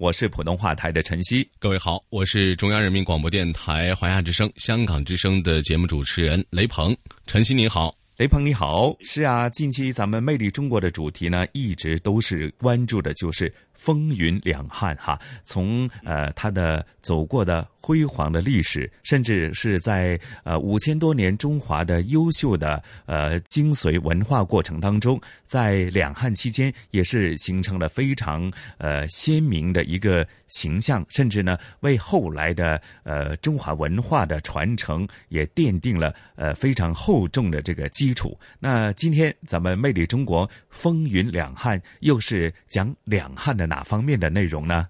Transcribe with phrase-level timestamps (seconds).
[0.00, 6.96] 我是普通话台的陈曦，各位好，我是中央人民广播电台华夏之声、香港之声的节目主持人雷鹏。
[7.26, 8.96] 陈曦你好，雷鹏你好。
[9.02, 17.66] 是啊，近期咱们《魅力中国》的主题呢，一直都是关注的就是风云两汉哈，从呃他的走过的。
[17.82, 38.38] 辉煌的历史，甚至是在呃五千多年中华的优秀的呃精髓文化过程当中，在两汉期间也是形成了非常呃鲜明的一个形象，甚至呢为后来的呃中华文化的传承也奠定了呃非常厚重的这个基础。
[38.58, 44.88] 那今天咱们魅力中国风云两汉，又是讲两汉的哪方面的内容呢？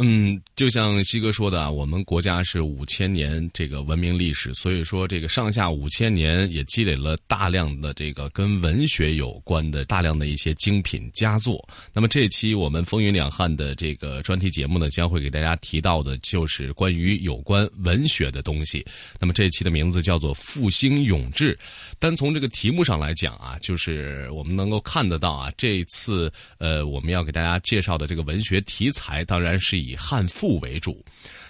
[0.00, 11.68] 嗯，就像西哥说的啊，我们国家是五千年这个文明历史，所以说这个上下五千年也积累了大量的这个跟文学有关的大量的一些精品佳作。
[11.92, 18.86] 那么这期我们风云两汉的这个专题节目呢，将会给大家提到的就是关于有关文学的东西。
[19.18, 21.58] 那么这期的名字叫做复兴永志。
[21.98, 29.87] 单从这个题目上来讲啊，就是我们能够看得到啊，这一次呃我们要给大家介绍的这个文学题材，当然是以。
[29.88, 31.02] 以汉赋为主，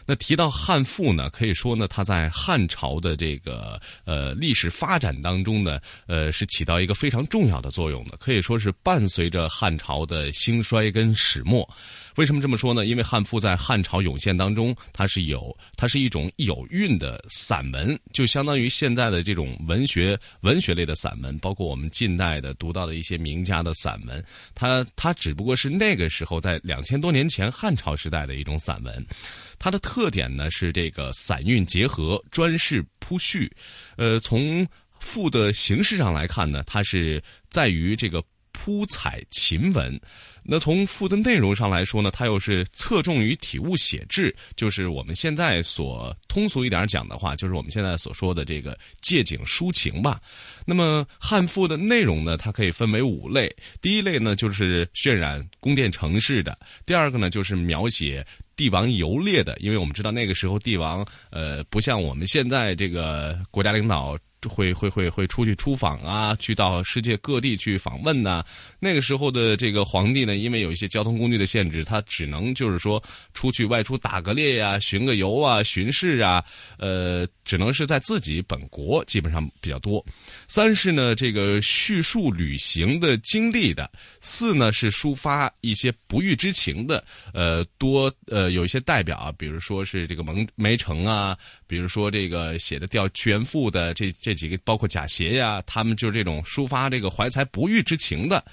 [0.09, 11.69] 那提到汉赋呢，可以说呢，它在汉朝的这个呃历史发展当中呢，呃是起到一个非常重要的作用的，可以说是伴随着汉朝的兴衰跟始末。
[12.17, 12.87] 为什么这么说呢？
[12.87, 29.07] 因为汉赋在汉朝涌现当中，它是有，它是一种有韵的散文，就相当于现在的这种文学文学类的散文，包括我们近代的读到的一些名家的散文，它它只不过是那个时候在两千多年前汉朝时代的一种散文，
[29.59, 33.51] 它的特点呢是这个散韵结合，专事铺叙，
[33.97, 34.67] 呃，从
[35.01, 38.23] 赋的形式上来看呢，它是在于这个
[38.59, 40.01] 铺彩琴文。
[40.43, 50.21] 那从赋的内容上来说呢，它又是侧重于体物写志，就是我们现在所通俗一点讲的话，就是我们现在所说的这个借景抒情吧。
[50.67, 53.55] 那么汉赋的内容呢，它可以分为五类。
[53.81, 56.53] 第一类呢，就是渲染宫殿城市的；
[56.85, 58.27] 第二个呢，就是描写
[58.57, 64.19] 帝王游猎的，因为我们知道那个时候帝王呃，不像我们现在这个国家领导。
[64.47, 68.45] 会会会会出去出访啊，去到世界各地去访问呐。
[68.79, 73.03] 那个时候的这个皇帝呢，因为有一些交通工具的限制，他只能就是说
[73.35, 76.45] 出去外出打个猎呀、巡个游啊、巡视啊，
[76.79, 80.05] 呃，只能是在自己本国基本上比较多。
[80.47, 87.03] 三是呢，这个叙述旅行的经历的；四呢是抒发一些不遇之情的。
[87.33, 94.15] 呃，多呃有一些代表啊，比如说是这个蒙梅城啊，比如说这个写的《吊屈原赋》的这。
[94.29, 98.45] 这几个包括贾协呀，他们就是这种抒发这个怀才不遇之情的。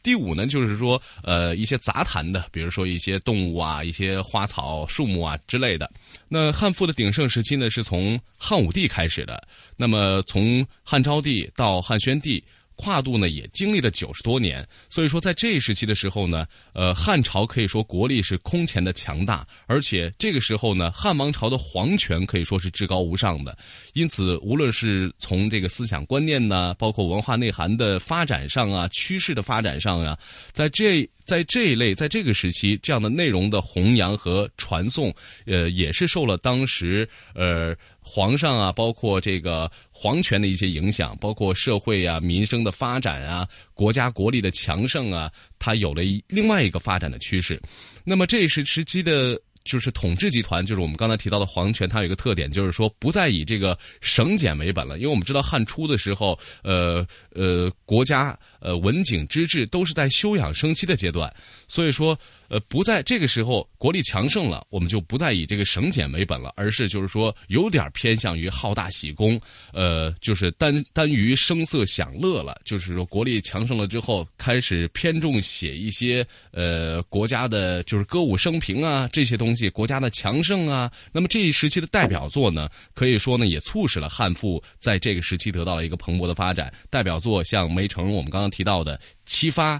[0.00, 5.90] 第五呢，就是说呃一些杂谈的，比如说一些动物啊、一些花草树木啊之类的。
[6.28, 9.42] 那汉赋的鼎盛时期呢，是从汉武帝开始的。
[9.76, 12.40] 那么从汉昭帝到汉宣帝。
[12.76, 23.56] 跨度呢也经历了九十多年，所以说在这一时期的时候呢，呃，汉朝可以说国力是空前的强大，而且这个时候呢，汉王朝的皇权可以说是至高无上的，
[23.92, 30.18] 因此无论是从这个思想观念呢，包括文化内涵的发展上啊，趋势的发展上啊，
[30.52, 35.14] 在这在这一类在这个时期这样的内容的弘扬和传颂，
[35.46, 37.74] 呃，也是受了当时呃。
[38.06, 47.60] 皇上啊，包括这个皇权的一些影响，包括社会啊、民生的发展啊、国家国力的强盛啊，它有了一另外一个发展的趋势。
[48.04, 54.98] 那么这一时时期的，就是统治集团，就是我们刚才提到的皇权，它有一个特点，就是说不再以这个省检为本了。
[54.98, 61.34] 因为我们知道汉初的时候，呃呃，国家呃文景之治都是在休养生息的阶段，
[61.66, 62.16] 所以说。
[62.54, 69.40] 呃，不在这个时候国力强盛了，我们就不再以这个省俭为本了，而是就是说有点偏向于好大喜功，
[69.72, 72.56] 呃，就是单单于声色享乐了。
[72.64, 80.88] 就是说国力强盛了之后，开始偏重写一些呃国家的，就是歌舞升平啊这些东西，国家的强盛啊。
[81.10, 86.72] 那么这一时期的代表作呢，可以说呢也促使了汉赋在这个时期得到了一个蓬勃的发展。
[86.88, 88.96] 代表作像梅城，我们刚刚提到的
[89.26, 89.76] 《七发》。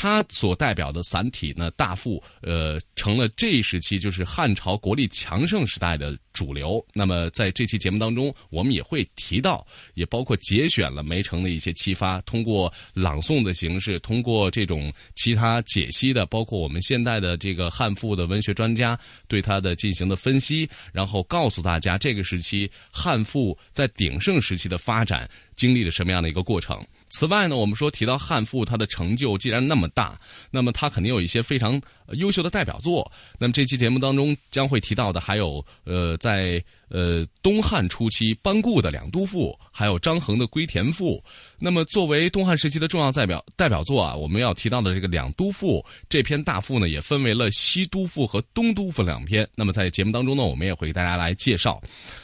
[0.00, 6.82] 他所代表的散体呢，大赋，呃，成了这一时期就是汉朝国力强盛时代的主流。
[6.94, 18.98] 那么在这期节目当中，我们也会提到，也包括节选了梅城的一些启发，通过朗诵的形式，通过这种其他解析的，包括我们现代的这个汉赋的文学专家
[19.28, 26.82] 对他的进行的分析，然后告诉大家这个时期汉赋在鼎盛时期的发展经历了什么样的一个过程。
[27.10, 30.18] 此外呢，我们说提到汉赋，他的成就既然那么大，
[30.50, 31.78] 那么他肯定有一些非常
[32.12, 33.10] 优秀的代表作。
[33.38, 41.16] 那么这期节目当中将会提到的还有，呃，在呃东汉初期班固的《两都赋》，还有张衡的《归田赋》。
[41.58, 49.46] 那么作为东汉时期的重要代表代表作啊，我们要提到的这个《两都赋》这篇大赋呢，也分为了西都赋和东都赋两篇。
[49.54, 51.80] 那么在节目当中呢，我们也会给大家来介绍。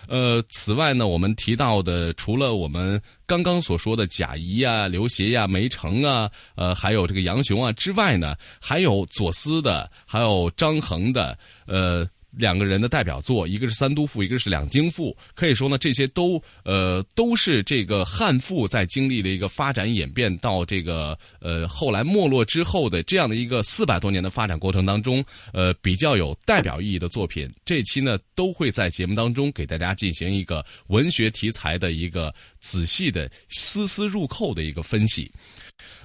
[0.08, 11.36] 呃，此外呢，我们提到的除了我们刚刚所说的贾谊呀、刘协呀、梅城啊，呃，还有这个杨雄啊之外呢，还有左思的，还有张衡的，
[11.66, 12.08] 呃。
[12.38, 15.10] 两个人的代表作，一个是《三都赋》，一个是《两京赋》。
[15.34, 25.24] 可以说呢，这些都呃都是这个汉赋在经历的一个发展演变到这个呃后来没落之后的这样的一个四百多年的发展过程当中，
[25.54, 27.50] 呃比较有代表意义的作品。
[27.64, 35.32] 这期呢都会在节目当中给大家进行一个文学题材的一个仔细的丝丝入扣的一个分析。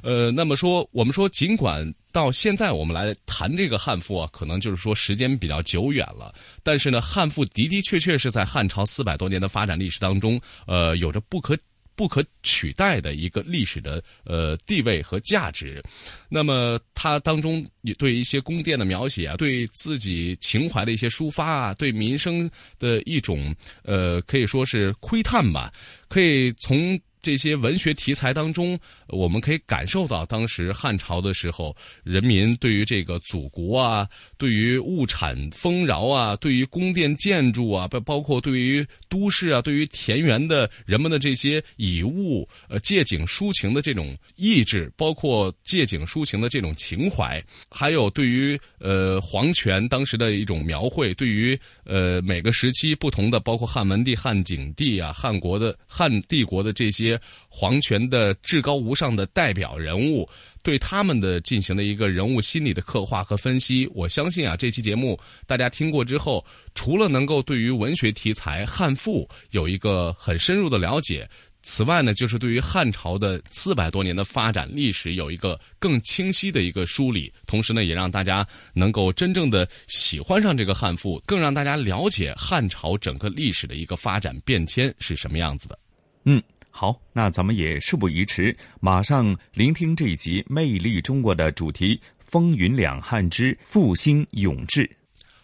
[0.02, 11.58] 呃，那么说，我们说，尽管到现在我们来谈这个汉赋啊，可能就是说时间比较久远了，但是呢，汉赋的的确确是在汉朝四百多年的发展历史当中，呃，有着不可
[11.96, 15.82] 不可取代的一个历史的呃地位和价值。
[16.30, 22.50] 那么它当中也对一些宫殿的描写啊，对自己情怀的一些抒发啊，对民生
[22.80, 25.72] 的一种呃，可以说是窥探吧，
[26.08, 27.00] 可以从。
[27.24, 28.76] 这些文学题材当中，
[29.12, 57.20] 我们可以感受到当时汉朝的时候，人民对于这个祖国啊，对于物产丰饶啊，对于宫殿建筑啊，包包括对于都市啊，对于田园的人们的这些以物呃借景抒情的这种意志，包括借景抒情的这种情怀，还有对于呃皇权当时的一种描绘，对于呃每个时期不同的，包括汉文帝、汉景帝啊，汉国的汉帝国的这些。
[57.54, 60.30] 皇权的至高无上上的代表人物，
[60.62, 66.46] 对他们的进行的一个人物心理的刻画和分析，我相信啊，这期节目大家听过之后，
[66.76, 71.28] 除了能够对于文学题材汉赋有一个很深入的了解，
[71.64, 85.80] 此外呢，就是对于汉朝的四百多年的发展历史有一个更清晰的一个梳理，同时呢，也让大家能够真正的喜欢上这个汉赋，更让大家了解汉朝整个历史的一个发展变迁是什么样子的。
[86.26, 86.40] 嗯。
[86.74, 94.84] 好，那咱们也事不宜迟，马上聆听这一集《魅力中国》的主题《风云两汉之复兴永志》。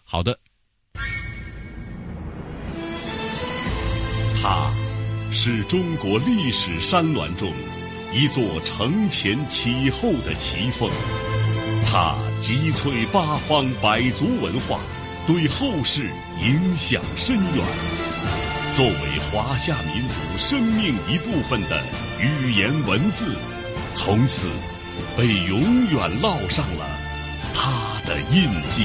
[0.02, 0.36] 好的，
[4.42, 4.72] 它
[5.30, 7.52] 是中国历史山峦中
[8.12, 10.90] 一座承前启后的奇峰，
[11.86, 14.80] 它集萃八方百族文化，
[15.26, 16.08] 对后世
[16.42, 17.64] 影响深远。
[18.76, 20.07] 作为华夏民族
[20.38, 21.82] 生命一部分的
[22.20, 23.34] 语言文字，
[23.92, 24.46] 从此
[25.16, 26.86] 被永远烙上了
[27.52, 28.84] 他的印记。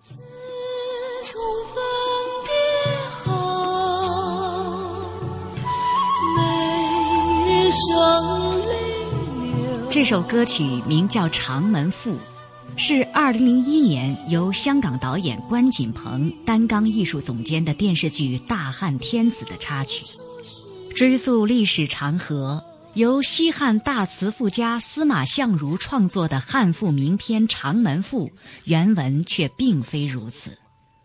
[0.00, 0.14] 自
[1.24, 1.82] 从分
[2.44, 2.52] 别
[3.10, 3.28] 后，
[6.36, 6.40] 每
[7.44, 8.70] 日双泪
[9.64, 9.90] 流。
[9.90, 12.12] 这首歌曲名叫《长门赋》。
[12.82, 20.02] 是二零零一年由香港导演关锦鹏担纲艺术总监的电视剧《大汉天子》的插曲，
[20.94, 28.28] 追溯历史长河，由西汉大词赋家司马相如创作的汉赋名篇《长门赋》，
[28.64, 30.56] 原文却并非如此。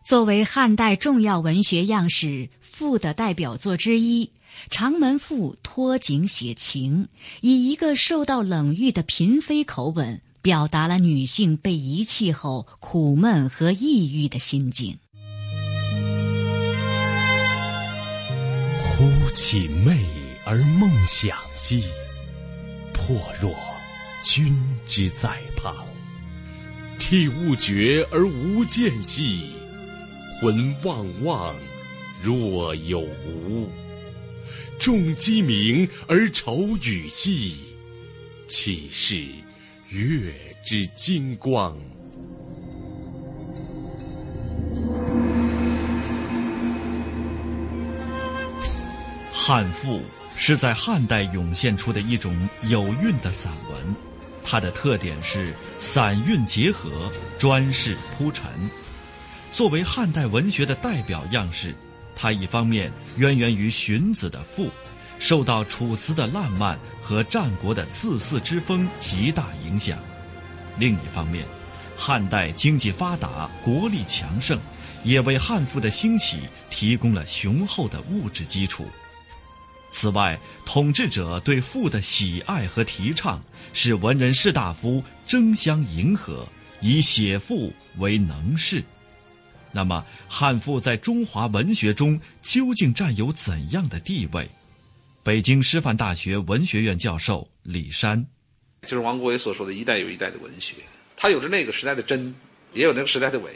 [0.01, 4.25] 作为汉代重要文学样式赋的代表作之一，
[4.69, 7.09] 《长门赋》托景写情，
[7.41, 10.21] 以一个受到冷遇的嫔妃口吻。
[10.45, 14.99] 表达了女性被遗弃后苦闷和抑郁的心境。
[18.83, 19.97] 忽起寐
[20.45, 21.85] 而梦想兮，
[22.95, 23.55] 或弱，
[24.23, 24.55] 君
[24.87, 25.75] 之在旁。
[26.99, 29.49] 替物绝而无间兮，
[30.39, 31.55] 魂望望，
[32.21, 33.67] 若有无。
[34.77, 37.55] 众鸡鸣而愁雨兮，
[38.47, 39.25] 岂是
[39.95, 40.33] 月
[40.65, 41.77] 之金光？
[49.31, 50.01] 汉赋
[50.35, 53.95] 是在汉代涌现出的一种有韵的散文，
[54.43, 56.89] 它的特点是散韵结合、
[57.39, 58.45] 专事铺陈。
[59.53, 61.73] 作为汉代文学的代表样式，
[62.15, 64.69] 它一方面渊源于荀子的赋，
[65.19, 69.97] 受到楚辞的烂漫和战国的恣肆之风极大影响；
[70.77, 71.45] 另一方面，
[71.97, 74.59] 汉代经济发达、国力强盛，
[75.03, 78.85] 也为汉赋的兴起提供了雄厚的物质基础。
[79.91, 83.41] 此外，统治者对赋的喜爱和提倡，
[83.71, 86.45] 使文人士大夫争相迎合，
[86.81, 88.83] 以写赋为能事。
[89.71, 94.49] 那么，汉赋在中华文学中究竟占有怎样的地位？
[95.25, 98.23] 北京师范大学文学院教授李山，
[98.83, 100.75] 就是王国维所说的一代有一代的文学，
[101.17, 102.35] 它有着那个时代的真，
[102.73, 103.51] 也有那个时代的伪，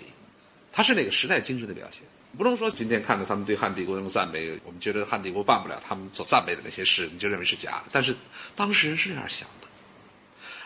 [0.71, 2.01] 它是那个时代精神的表现。
[2.35, 7.83] 不能说今天看到他们对汉帝国那种赞美，我们觉得汉帝国办不了他们所赞美的那些事，你就认为是假。
[7.91, 8.15] 但是
[8.55, 9.67] 当时人是这样想的，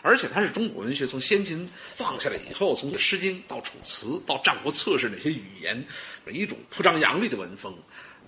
[0.03, 5.85] 而且它是中国文学从先秦放下来以后，从《诗经》到《楚辞》到《战国策士》那些语言，
[6.31, 7.77] 一种铺张扬丽的文风，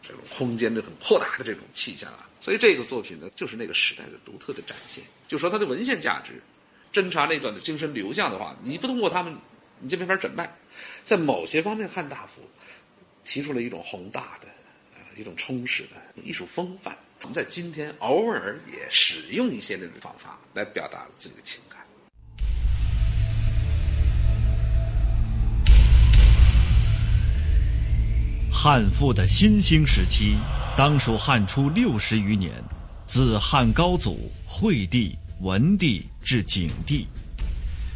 [0.07, 2.29] 这种空间的很豁达的这种气象啊。
[2.39, 5.03] 所以这个作品呢，就是那个时代的独特的展现。
[5.27, 6.41] 就说它的文献价值，
[6.93, 9.35] 侦查那段的精神流向的话，你不通过他们，
[9.79, 10.53] 你就没法诊脉。
[11.03, 12.41] 在某些方面，汉大夫。
[13.27, 14.47] 提出了一种宏大的、
[14.93, 16.95] 呃一种充实的艺术风范。
[17.21, 21.74] 我们在今天偶尔也使用一些那种方法来表达自己的情感。
[28.57, 30.37] 汉赋的新兴时期，
[30.77, 32.51] 当属汉初六十余年，
[33.05, 37.05] 自汉高祖、惠帝、文帝至景帝。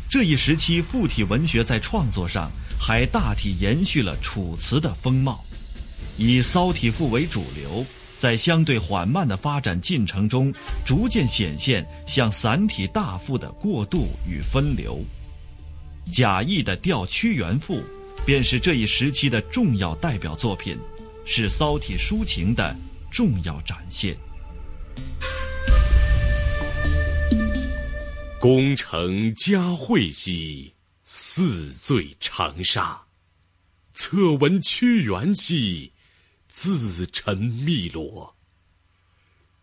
[0.09, 2.51] 这一时期，赋体文学在创作上。
[2.81, 5.43] 还大体延续了楚辞的风貌，
[6.17, 7.85] 以骚体赋为主流，
[8.17, 10.53] 在相对缓慢的发展进程中，
[10.85, 15.03] 逐渐显现向散体大赋的过渡与分流。
[16.09, 17.75] 贾谊的《调屈原赋》
[18.25, 20.77] 便是这一时期的重要代表作品，
[21.25, 22.75] 是骚体抒情的
[23.11, 24.17] 重要展现。
[28.39, 30.73] 功成嘉惠兮。
[31.11, 33.01] 四醉长沙，
[33.93, 35.91] 侧闻屈原兮，
[36.49, 37.35] 自沉
[37.65, 38.35] 汨罗。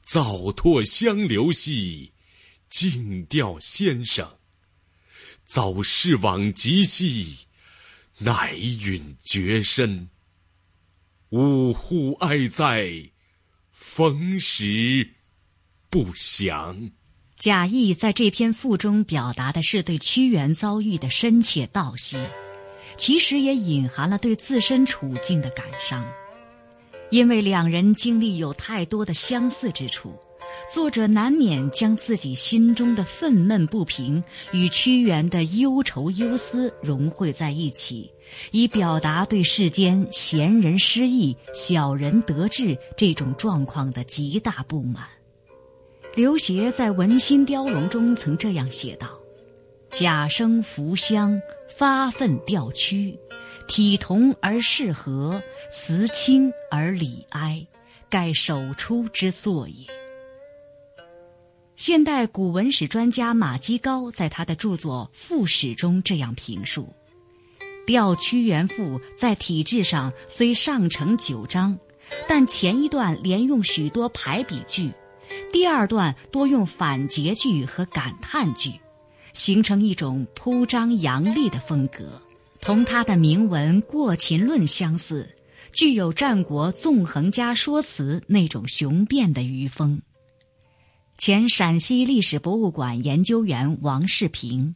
[0.03, 2.11] 早拓香流兮，
[2.69, 4.29] 静调先生。
[5.45, 7.46] 早逝往极兮，
[8.19, 10.09] 乃允绝身。
[11.31, 13.11] 呜呼哀哉，
[13.73, 15.15] 逢时
[15.91, 16.91] 不祥。
[17.37, 22.17] 贾谊在这篇赋中表达的是对屈原遭遇的深切悼惜，
[22.97, 26.07] 其实也隐含了对自身处境的感伤。
[27.11, 30.19] 因为两人经历有太多的相似之处，
[30.73, 34.23] 作者难免将自己心中的愤懑不平
[34.53, 38.11] 与屈原的忧愁忧思融汇在一起，
[38.51, 45.05] 以表达对世间贤人失意、小人得志这种状况的极大不满。
[46.15, 49.09] 刘勰在《文心雕龙》中曾这样写道
[49.91, 53.17] ：“假生扶香，发愤调屈，
[53.69, 57.67] 体同而适和，辞清而礼哀，
[58.09, 59.87] 盖首出之作也。”
[61.77, 66.91] 现代古文史专家马基高在他的著作《赋史》中这样评述
[67.87, 71.79] ：“调屈原赋在体制上虽上承九章，
[72.27, 74.91] 但前一段连用许多排比句。”
[75.53, 78.73] 第二段多用反诘句和感叹句，
[79.35, 82.23] 形成一种铺张扬丽的风格，
[82.63, 85.29] 同他的铭文《过秦论》相似，
[85.73, 90.01] 具有战国纵横家说辞那种雄辩的余风。
[91.19, 94.75] 前陕西历史博物馆研究员王世平，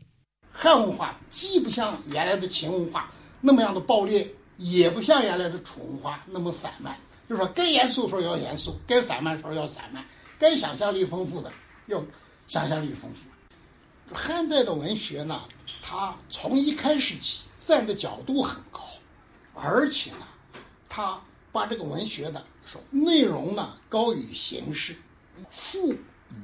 [0.51, 6.97] 汉文化既不像原来的秦文化那么样的暴烈，也不像原来的楚文化那么散漫，
[7.29, 10.03] 就是说该严肃时候要严肃，该散漫时候要散漫。
[10.39, 11.53] 该想象力丰富的，
[11.87, 12.03] 要
[12.49, 13.29] 想象力丰富。
[14.15, 15.43] 汉代的文学呢，
[15.83, 18.81] 它从一开始起站的角度很高，
[19.53, 20.27] 而且呢，
[20.89, 21.21] 它
[21.53, 24.97] 把这个文学的说内容呢高于形式，
[25.51, 25.95] 富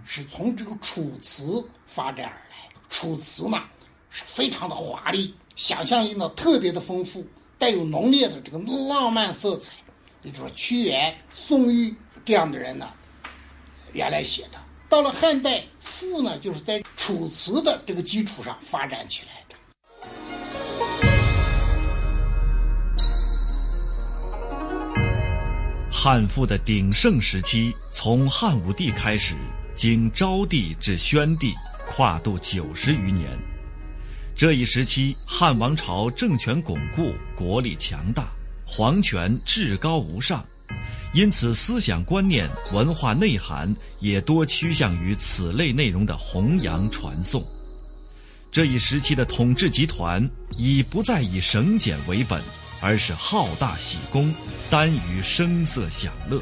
[0.04, 2.56] 是从这个楚辞发展而来。
[2.88, 3.62] 楚辞呢
[4.10, 7.26] 是非常的华丽，想象力呢特别的丰富，
[7.58, 9.72] 带有浓烈的这个浪漫色彩。
[10.22, 12.88] 也就是说，屈原、宋玉这样的人呢，
[13.92, 14.60] 原来写的。
[14.88, 19.56] 到了汉代，赋呢就是在楚辞的这个基础上发展起来的。
[25.90, 29.34] 汉赋的鼎盛时期，从汉武帝开始，
[29.76, 31.54] 经昭帝至宣帝，
[31.86, 33.30] 跨度九十余年。
[34.34, 38.30] 这一时期，汉王朝政权巩固，国力强大，
[38.64, 40.42] 皇权至高无上，
[41.12, 47.46] 因此思想观念、文化内涵也多趋向于此类内容的弘扬传颂。
[48.50, 52.42] 这一时期的统治集团已不再以省俭为本。
[52.82, 54.32] 而是好大喜功，
[54.68, 56.38] 耽于声色享乐。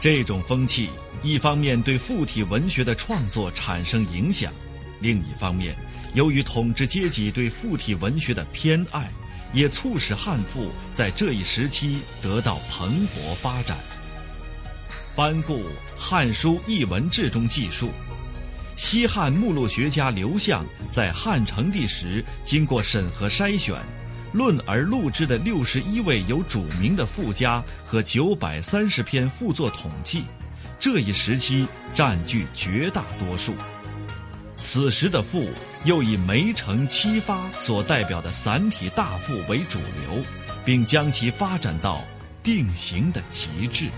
[0.00, 0.88] 这种风气，
[1.22, 4.50] 一方面对附体文学的创作产生影响，
[4.98, 5.76] 另一方面，
[6.14, 9.10] 由于统治阶级对附体文学的偏爱，
[9.52, 13.76] 也促使汉赋在这一时期得到蓬勃发展。
[15.14, 15.58] 班固
[15.98, 17.90] 《汉书·艺文志》中记述，
[18.78, 23.76] 西汉目录学家刘向在汉成帝时经过审核筛选。
[24.32, 30.24] 论而录之的六十一位有主名的赋家和九百三十篇赋作统计，
[30.78, 33.54] 这一时期占据绝大多数。
[34.56, 35.48] 此时的赋
[35.84, 40.22] 又以梅城七发所代表的散体大赋为主流，
[40.64, 42.04] 并将其发展到
[42.42, 43.88] 定型的极致。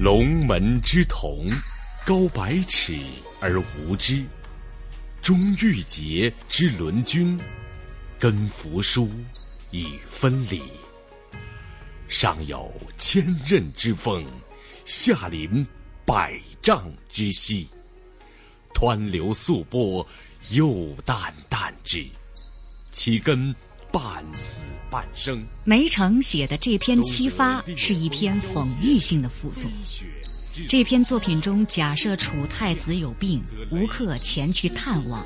[0.00, 1.46] 龙门之瞳，
[2.06, 2.98] 高百尺
[3.38, 4.24] 而无之；
[5.20, 7.38] 中玉洁之轮君，
[8.18, 9.10] 根扶疏
[9.70, 10.62] 以分理。
[12.08, 14.24] 上有千仞之峰，
[14.86, 15.66] 下临
[16.06, 17.68] 百丈之溪。
[18.72, 20.06] 湍流素波，
[20.48, 22.08] 又淡淡之，
[22.90, 23.54] 其根。
[23.92, 25.44] 半死半生。
[25.64, 29.70] 梅城写的这篇《七发》是一篇讽喻性的赋作。
[30.68, 35.24] 这篇作品中假设楚太子有病，吴克前去探望，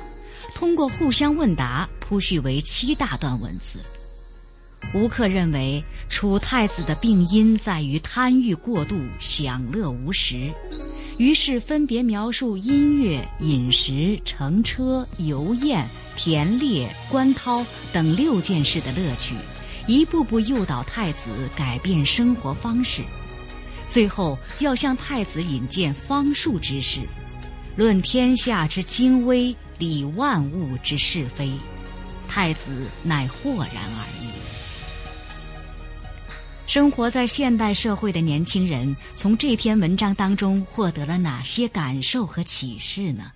[0.53, 3.79] 通过互相问答铺叙为七大段文字。
[4.93, 10.53] 吴克认为楚太子的病因在于贪欲过度，享乐无时。
[11.17, 19.35] 于是分别描述音乐、饮食、乘车、游宴、田猎、观涛等六件事的乐趣，
[19.87, 23.01] 一步步诱导太子改变生活方式。
[23.87, 26.99] 最后要向太子引荐方术之事，
[27.75, 31.51] 论天下之精微，理万物之是非。
[32.27, 34.44] 太子乃豁然而已。
[36.67, 43.31] 生活在现代社会的年轻人，从这篇文章当中获得了哪些感受和启示呢？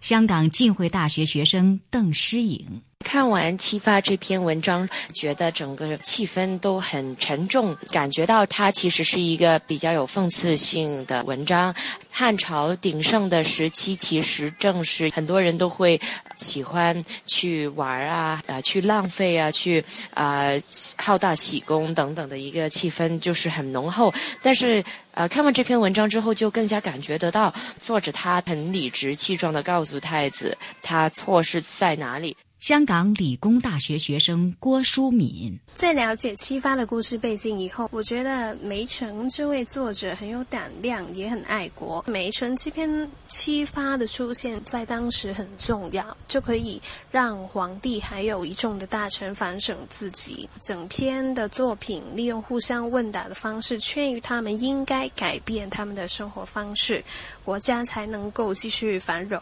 [0.00, 2.82] 香港浸会大学学生邓诗颖。
[3.02, 11.74] 看完《启发》这篇文章，觉得整个气氛都很沉重，感觉到它其实是一个比较有讽刺性的文章。
[12.10, 15.98] 汉朝鼎盛的时期，其实正是很多人都会
[16.36, 20.50] 喜欢去玩啊，啊，去浪费啊，去啊，
[20.98, 24.12] 好大喜功等等的一个气氛，就是很浓厚。
[24.42, 24.84] 但是，
[25.14, 32.36] 呃，看完这篇文章之后，就更加感觉得到，作者他很理直气壮的告诉太子，他错是在哪里。
[32.62, 42.04] 香港理工大学学生郭淑敏在了解七发的故事背景以后，我觉得梅城这位作者很有胆量，也很爱国。
[42.06, 50.48] 梅城这篇七发的出现在当时很重要，就可以让皇帝还有一众的大臣反省自己。
[50.60, 57.02] 整篇的作品利用互相问答的方式，劝喻他们应该改变他们的生活方式。
[57.44, 59.40] 国家才能够继续繁荣，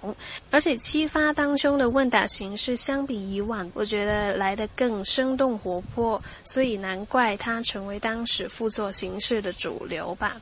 [0.51, 10.41] 而且七发当中的问答形式相比以往，我觉得来得更生动活泼，所以难怪它成为当时副作形式的主流吧。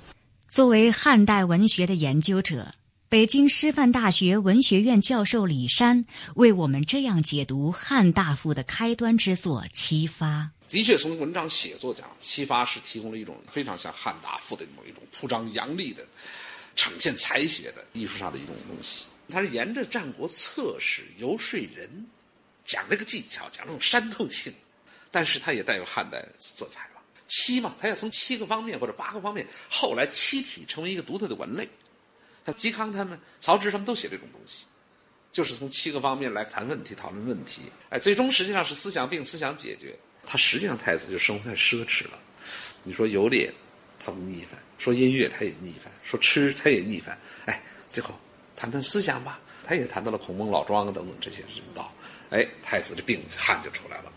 [0.49, 2.75] 作为汉代文学的研究者，
[3.09, 6.05] 北京师范大学文学院教授李山
[6.37, 10.51] 为我们这样解读汉大赋的开端之作《七发》。
[10.73, 16.05] 的确，从文章写作讲，《七发》是提供了一种非常像汉大赋的某一种铺张扬丽的。
[16.79, 22.07] 呈现才学的艺术上的一种东西，他是沿着战国策史游说人，
[22.65, 24.55] 讲这个技巧，讲这种煽透性，
[25.11, 27.03] 但是他也带有汉代色彩了。
[27.27, 31.69] 七嘛，他要从七个方面或者八个方面，后来七体成为一个独特的文类。
[32.47, 34.65] 像嵇康他们、曹植他们都写这种东西，
[35.33, 37.63] 就是从七个方面来谈问题、讨论问题。
[37.91, 39.99] 哎，最终实际上是思想病、思想解决。
[40.25, 42.19] 他实际上太子就生活在奢侈了。
[42.85, 43.53] 你说游猎，
[43.99, 47.19] 他不腻烦；说音乐，他也逆反；说吃，他也逆反。
[47.47, 47.61] 哎，
[47.91, 48.19] 最后
[48.57, 51.93] 谈谈思想吧，他也谈到了孔孟老庄等等这些人道。
[52.31, 54.13] 哎，太子的病汗就出来了。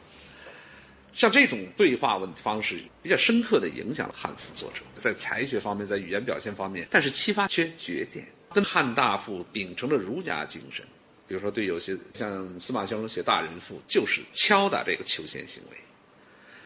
[1.13, 10.86] 像这种对话问方式，比较深刻的影响了汉赋作者在才学方面，在语言表现方面，但是七发缺绝见，跟汉大赋秉承了儒家精神。
[11.28, 15.78] 比如说，对有些像司马相如写《大人赋》，就是敲打这个求贤行为。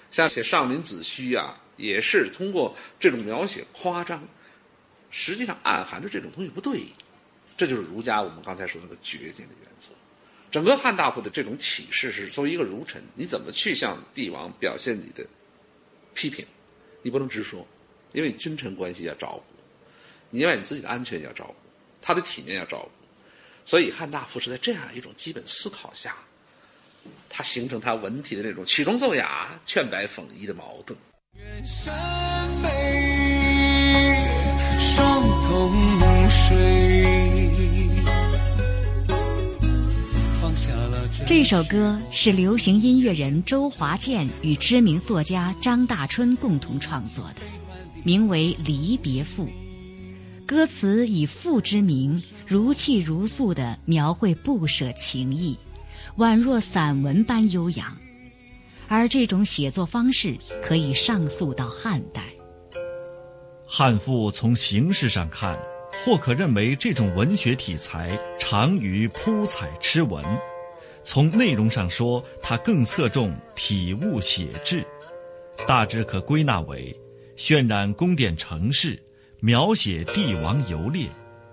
[0.10, 4.28] 像写上林子虚啊，也是通过这种描写夸张，
[5.12, 6.82] 实际上暗含着这种东西不对，
[7.58, 9.92] 这就是儒家我们刚才说那个绝境的原则。
[10.52, 15.26] 整个汉大夫的这种启示是：作为一个儒臣，你怎么去向帝王表现你的
[16.14, 16.46] 批评？
[17.02, 17.68] 你不能直说，
[18.14, 19.44] 因为君臣关系要照顾，
[20.30, 21.56] 你要你自己的安全要照顾，
[22.02, 22.92] 他的体面要照顾。
[23.66, 26.16] 所以汉大夫是在这样一种基本思考下。
[27.30, 30.98] 他形成他文体的那种曲中奏雅、劝白讽夷的矛盾。
[34.80, 35.70] 双同
[36.30, 37.52] 水。
[41.28, 47.42] 这首歌是流行音乐人周华健与知名作家张大春共同创作的，
[48.06, 49.44] 名为《离别赋》。
[50.46, 55.58] 歌词以赋之名，如泣如诉地描绘不舍情意。
[56.18, 57.94] 宛若散文般悠扬，
[58.88, 62.24] 而这种写作方式可以上溯到汉代。
[63.66, 65.60] 汉赋从形式上看，
[66.04, 70.24] 或可认为这种文学体裁长于铺彩痴文；
[71.04, 74.86] 从内容上说，它更侧重体物写志，
[75.68, 76.96] 大致可归纳为：
[77.36, 79.02] 渲染宫殿城市，
[79.40, 81.08] 描写帝王游猎，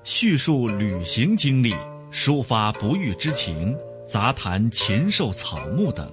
[0.04, 1.74] 叙述旅行经历，
[2.12, 3.76] 抒发不遇之情。
[4.04, 6.12] 杂谈禽兽草木等，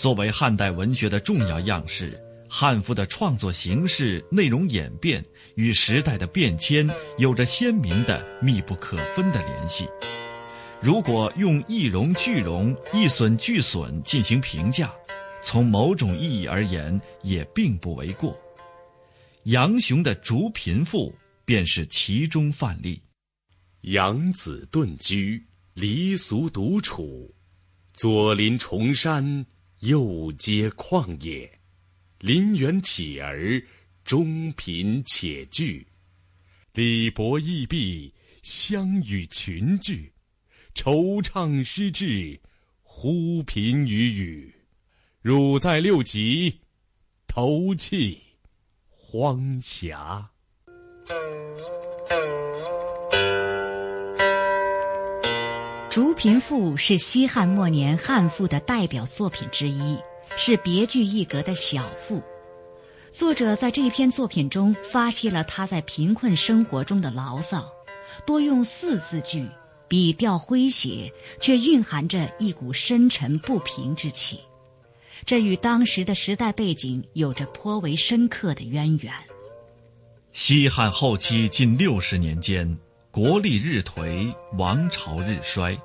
[0.00, 5.22] 作为汉代文学的重要样式，汉赋的创作形式、内容演变
[5.56, 9.86] 与时代的变迁有着鲜明的、密不可分的联系。
[10.80, 14.90] 如果用一荣俱荣、一损俱损进行评价，
[15.42, 18.34] 从某种意义而言也并不为过。
[19.42, 21.10] 杨雄的《竹贫赋》
[21.44, 23.02] 便是其中范例。
[23.82, 25.44] 杨子遁居。
[25.74, 27.32] 离俗独处，
[27.94, 29.46] 左邻重山，
[29.80, 31.50] 又皆旷野，
[32.18, 33.64] 林园乞儿，
[34.04, 35.86] 中贫且聚，
[36.74, 38.12] 礼薄义毕，
[38.42, 40.12] 相与群聚，
[40.74, 42.38] 惆怅失志，
[42.82, 44.54] 忽频与语，
[45.22, 46.60] 汝在六极，
[47.26, 48.20] 投气
[48.86, 50.30] 荒峡。
[56.00, 59.98] 《竹贫赋》是西汉末年汉赋的代表作品之一，
[60.34, 62.22] 是别具一格的小赋。
[63.12, 67.70] 作者在这篇作品中发泄了他在贫困生活中的牢骚，
[68.24, 69.46] 多用四字句，
[69.88, 74.40] 笔调诙谐，却蕴含着一股深沉不平之气。
[75.26, 79.12] 这与当时的时代背景有着颇为深刻的渊源。
[80.32, 82.74] 西汉后期近六十年间。
[83.12, 85.76] 国力日颓，王朝日衰，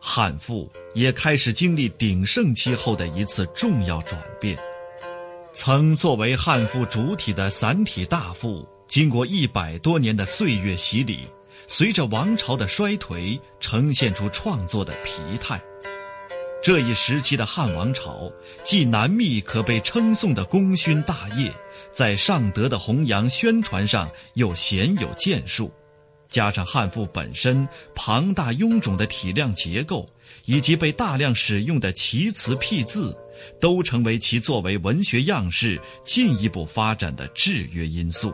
[0.00, 4.58] 汉赋也开始经历鼎盛期后的一次重要转变。
[5.52, 11.28] 曾作为汉赋主体的散体大赋，经过一百多年的岁月洗礼，
[11.68, 15.60] 随着王朝的衰颓，呈现出创作的疲态。
[16.62, 18.30] 这一时期的汉王朝，
[18.62, 21.52] 既难觅可被称颂的功勋大业，
[21.92, 25.70] 在尚德的弘扬宣传上又鲜有建树。
[26.30, 30.08] 加上汉赋本身庞大臃肿的体量结构，
[30.44, 33.16] 以及被大量使用的奇词僻字，
[33.60, 38.32] 都成为其作为文学样式进一步发展的制约因素。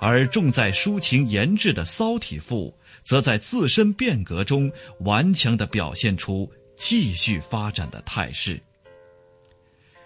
[0.00, 8.60] 而重在抒情言志的骚体赋，则在自身变革中顽强地表现出继续发展的态势。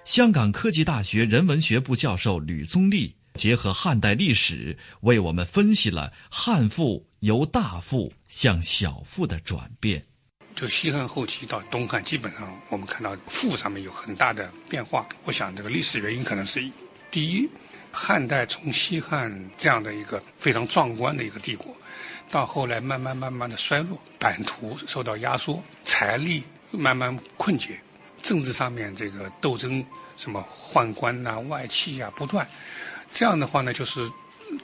[0.05, 3.18] 香港科技大学人文学部教授吕宗立。
[3.35, 10.05] 结合汉代历史，为我们分析了汉赋由大赋向小赋的转变。
[10.55, 15.07] 就西汉后期到东汉，基本上我们看到赋上面有很大的变化。
[15.25, 16.61] 我想这个历史原因可能是：
[17.13, 17.49] 第一，
[17.93, 21.77] 汉代从西汉这样的一个非常壮观的一个帝国，
[22.29, 27.79] 到后来慢慢慢慢的衰落，版图受到压缩，财力慢慢困竭，
[28.21, 29.85] 政治上面这个斗争，
[30.17, 32.45] 什么宦官呐、外戚呀不断。
[33.13, 34.11] 这样的话呢，就是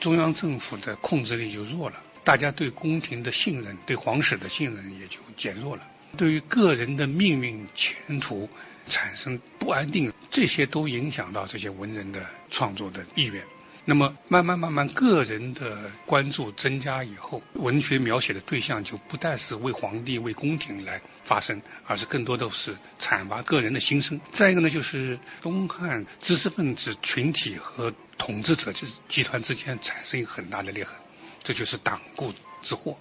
[0.01, 1.97] 中央政府的控制力就弱了。
[2.23, 5.83] 大家对宫廷的信任、对皇室的信任也就减弱了。
[6.17, 8.49] 对于个人的命运前途
[8.87, 13.45] 产生不安定，这些都影响到这些文人的创作的意愿。
[13.87, 24.19] 那么，慢慢慢慢，个人的关注增加以后，文学描写的对象就不再是为皇帝、为宫廷来发声，而是更多的是阐发个人的心声。
[24.33, 30.95] 再一个呢，就是东汉知识分子群体和统治者就是集团之间产生一个很大的裂痕，
[31.43, 32.97] 这就是党锢之祸。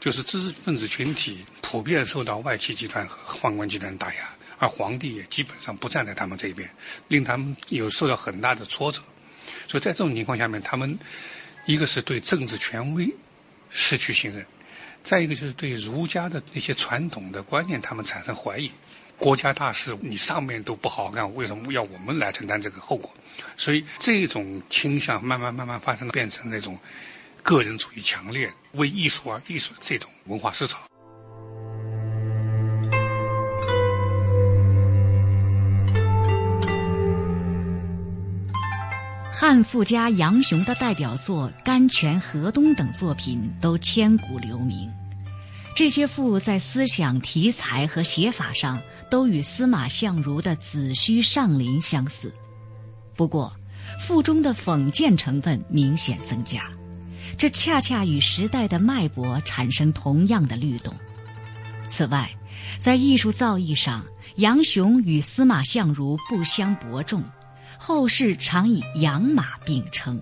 [0.00, 6.68] 就是知识分子群体普遍受到外戚集团和宦官集团打压，而皇帝也基本上不站在他们这一边，
[7.06, 9.00] 令他们有受到很大的挫折。
[9.68, 10.98] 所以在这种情况下面，他们
[11.66, 13.08] 一个是对政治权威
[13.70, 14.44] 失去信任，
[15.04, 18.70] 再一个就是对儒家的那些传统的观念，他们产生怀疑。
[19.18, 23.10] 国家大事你上面都不好好干，为什么要我们来承担这个后果？
[23.56, 26.78] 所以这种倾向慢慢慢慢发生了，变成那种。
[27.44, 30.78] 个人主义强烈、为艺术而艺术这种文化思潮。
[39.32, 44.88] 汉赋家杨雄的代表作《甘泉河东》等作品都千古留名。
[45.74, 48.80] 这些赋在思想、题材和写法上
[49.12, 52.32] 都与司马相如的《子虚上林》相似，
[53.14, 53.54] 不过
[54.00, 56.64] 赋中的讽谏成分明显增加。
[57.36, 60.94] 这恰恰与时代的脉搏产生同样的律动。
[61.86, 62.34] 此外，
[62.78, 64.02] 在艺术造诣上，
[64.36, 67.22] 杨雄与司马相如不相伯仲，
[67.78, 70.18] 后世常以杨马并称。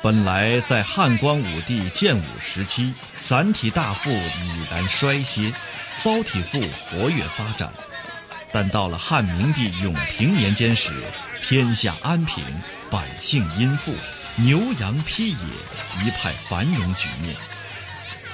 [0.00, 5.52] 本来在汉光武帝建武时期，散体大赋已然衰歇，
[5.90, 7.72] 骚体赋活跃发展。
[8.52, 11.02] 但到了汉明帝永平年间时，
[11.42, 12.44] 天下安平，
[12.88, 13.92] 百姓殷富，
[14.36, 17.34] 牛羊披野，一派繁荣局面。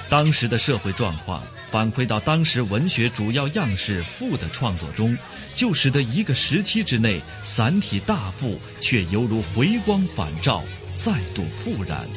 [0.07, 5.17] 当时的社会状况反馈到当时文学主要样式赋的创作中，
[5.55, 10.63] 就使得一个时期之内散体大赋却犹如回光返照，
[10.95, 12.07] 再度复燃。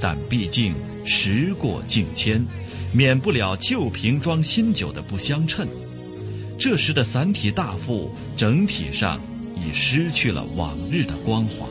[0.00, 0.74] 但毕竟
[1.04, 2.46] 时过境迁，
[2.92, 5.66] 免不了旧瓶装新酒的不相称。
[6.56, 9.20] 这时的散体大赋整体上
[9.56, 11.66] 已失去了往日的光华。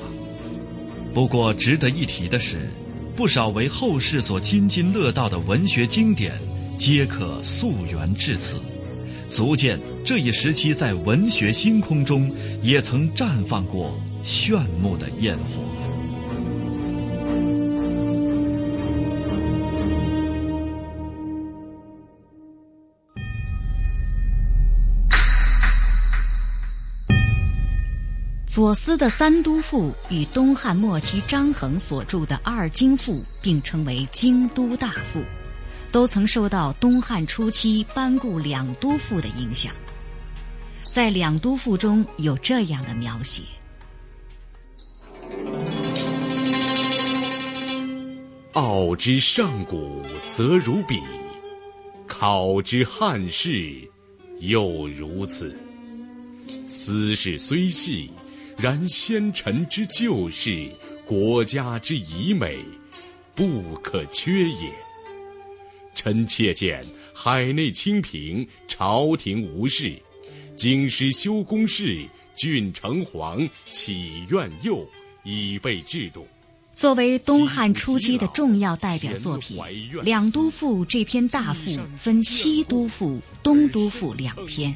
[1.14, 2.70] 不过值得一提的是，
[3.16, 6.34] 不少为后世所津津乐道的文学经典，
[6.78, 8.60] 皆可溯源至此，
[9.30, 15.77] 足见这一时期在文学星空中也曾绽放过炫目的焰火。
[28.58, 35.22] 左思的三都赋与东汉末期张衡所著的二京赋并称为京都大赋，
[35.92, 39.72] 都曾受到东汉初期班固两都赋的影响。
[40.84, 43.44] 在两都赋中有这样的描写：
[48.54, 50.96] 傲之上古，则如彼；
[52.08, 53.88] 考之汉室，
[54.40, 55.56] 又如此。
[56.68, 58.10] 斯事虽细。
[58.60, 60.68] 然先臣之旧事，
[61.06, 62.58] 国家之遗美，
[63.36, 64.74] 不可缺也。
[65.94, 69.92] 臣妾见海内清平，朝廷无事；
[70.56, 72.04] 京师修宫室，
[72.36, 74.84] 郡城隍起苑囿，
[75.24, 76.28] 以备制度。
[76.74, 79.58] 作为东汉初期的重要代表作品，
[80.02, 84.76] 《两都赋》这篇大赋分西都赋、东都赋两篇。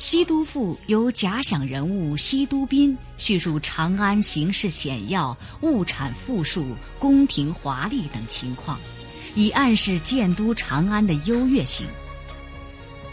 [0.00, 8.80] 西都赋由假想人物西都宾叙述长安形势险要、物产富庶、宫廷华丽等情况，
[9.34, 11.86] 以暗示建都长安的优越性。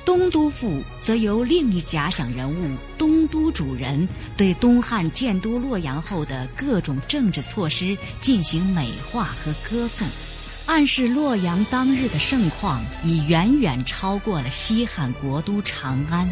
[0.05, 10.07] 东都赋则由另一假想人物东都主人对东汉建都洛阳后的各种政治措施进行美化和歌颂，
[10.67, 16.25] 暗示洛阳当日的盛况已远远超过了西汉国都长安。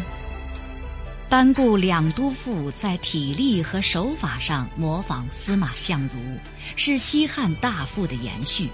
[1.28, 6.38] 班固《两都赋》在体力和手法上模仿司马相如，
[6.76, 8.68] 是西汉大赋的延续，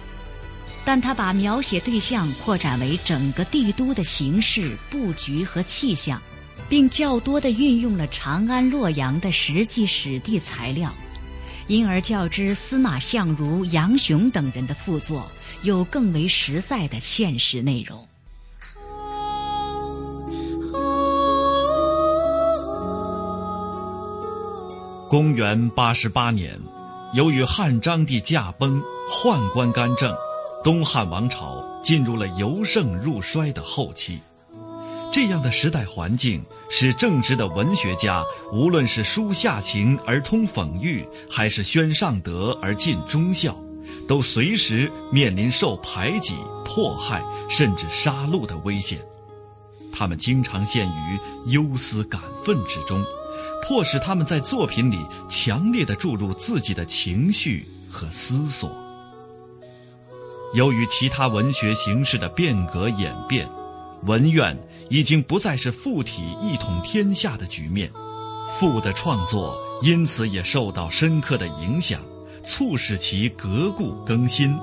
[0.84, 6.20] 但他把描写对象扩展为整个帝都的形势、布局和气象，
[6.68, 10.94] 并较多地运用了长安、洛阳的实际史地材料，
[11.68, 15.26] 因而较之司马相如、杨雄等人的赋作，
[15.62, 18.06] 有更为实在的现实内容。
[25.12, 26.58] 公元八十八年，
[27.12, 30.10] 由于汉章帝驾崩，宦官干政，
[30.64, 34.18] 东汉王朝进入了由盛入衰的后期。
[35.12, 43.54] 这样的时代环境，使正直的文学家，无论是书下情而通讽喻，还是宣上德而尽忠孝，
[44.08, 46.32] 都随时面临受排挤、
[46.64, 48.98] 迫害，甚至杀戮的危险。
[49.92, 53.04] 他们经常陷于忧思感愤之中。
[53.62, 54.98] 迫使他们在作品里
[55.28, 58.70] 强烈的注入自己的情绪和思索。
[60.54, 63.48] 由于其他文学形式的变革演变，
[64.02, 64.58] 文苑
[64.90, 67.90] 已经不再是附体一统天下的局面，
[68.58, 72.02] 赋的创作因此也受到深刻的影响，
[72.44, 74.54] 促使其革故更新，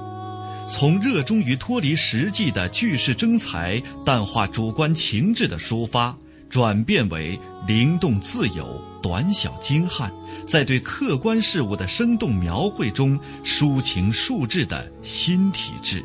[0.70, 6.16] 从热衷于脱离实际的句式征才、淡化主观情志的抒发。
[6.50, 10.12] 转变为灵动自由、短小精悍，
[10.48, 16.04] 在对客观事物的生动描绘中抒情述志的新体制。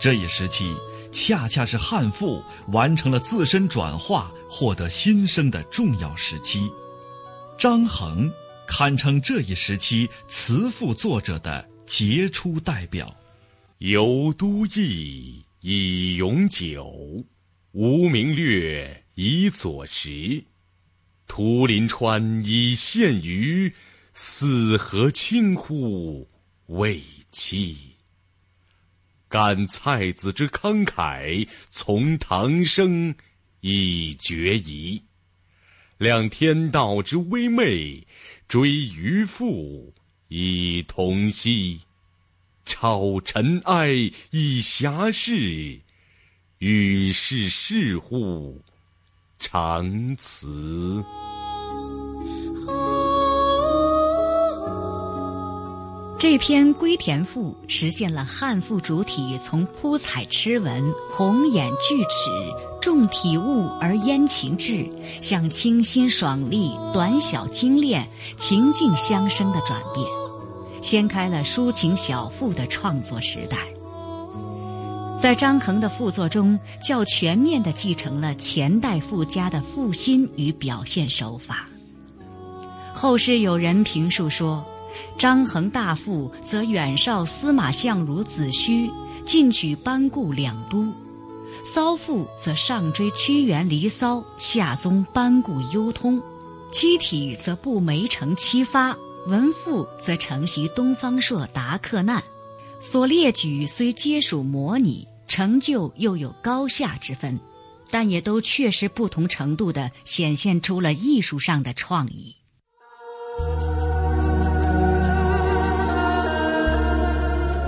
[0.00, 0.72] 这一时期，
[1.10, 6.70] 恰恰是汉赋完成了自身转化、获得新生的重要时期。
[7.58, 8.30] 张衡
[8.68, 13.12] 堪称这一时期词赋作者的杰出代表。
[13.78, 17.24] 游都邑以咏酒，
[17.72, 19.04] 无名略。
[19.20, 20.44] 以佐食，
[21.26, 23.74] 图临川以献鱼，
[24.14, 26.30] 四河清乎
[26.66, 27.76] 未期。
[29.28, 33.12] 感蔡子之慷慨，从唐生
[33.58, 35.02] 以决疑；
[35.96, 38.06] 量天道之微昧，
[38.46, 39.92] 追渔父
[40.28, 41.80] 以同兮。
[42.64, 43.94] 超尘埃
[44.30, 45.80] 以遐事，
[46.58, 48.62] 与世事乎？
[49.38, 51.04] 长辞。
[56.18, 62.30] 这篇《归田赋》实现了汉赋主体从铺彩痴文、红眼巨齿、
[62.82, 64.84] 重体物而焉情志，
[65.22, 70.04] 向清新爽利、短小精炼、情境相生的转变，
[70.82, 73.58] 掀开了抒情小赋的创作时代。
[75.20, 81.68] 在张衡的赋作中，较全面地继承了前代赋家的赋心与表现手法。
[82.94, 84.64] 后世有人评述说
[85.18, 88.88] ：“张衡大赋则远绍司马相如子虚，
[89.24, 90.86] 进取班固两都；
[91.64, 96.20] 骚赋则上追屈原离骚，下宗班固幽通；
[96.70, 102.22] 七体则步梅城七发，文赋则承袭东方朔达克难。”
[102.80, 107.38] 所列举虽皆属模拟，成就又有高下之分，
[107.90, 112.34] 但也都确实不同程度地显现出了艺术上的创意。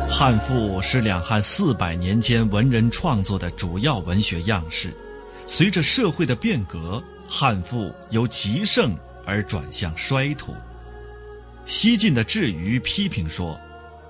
[0.08, 4.94] 汉赋是两汉四百年间文人创作的主要文学样式。
[5.46, 8.94] 随着社会的变革，汉赋由极盛
[9.26, 10.54] 而转向衰土。
[11.66, 13.58] 西晋的智余批评说。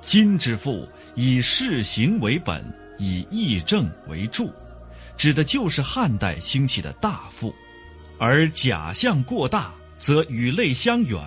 [0.01, 2.65] 今之赋以事行为本，
[2.99, 4.53] 以义正为注，
[5.17, 7.55] 指的就是汉代兴起的大赋；
[8.19, 11.21] 而假象过大，则与类相远；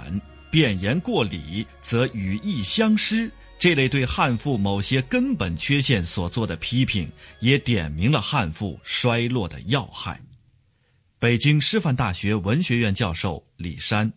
[0.51, 3.31] 变言过理，则与义相失。
[3.59, 7.09] 这类对汉赋某些根本缺陷所做的批评，
[7.39, 10.19] 也点明了汉赋衰落的要害。
[11.17, 14.12] 北京师范大学文学院教授李山。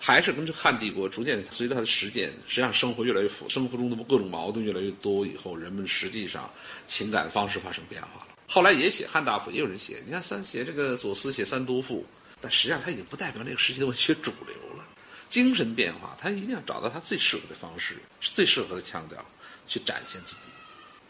[0.00, 6.50] 还是跟这汉帝国逐渐随着它的实践，实际上生活越来越富，生活中的各种矛盾越来越多以后，人们实际上
[6.86, 8.28] 情感方式发生变化了。
[8.46, 12.06] 后来也写汉大赋，也有人写，你看三写这个左思写三都赋，
[12.40, 14.84] 但实际上他已经不代表那个时期的文学主流了。
[15.28, 19.22] 精神变化，他一定要找到他最适合的方式，最适合的腔调，
[19.66, 20.42] 去展现自己。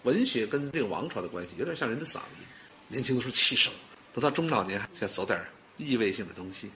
[0.02, 2.46] 文学跟这个王朝的关系有点像人的嗓音，
[2.88, 3.72] 年轻的时候气盛，
[4.14, 5.40] 等到中老年还想走点
[5.76, 6.70] 意味性的东西。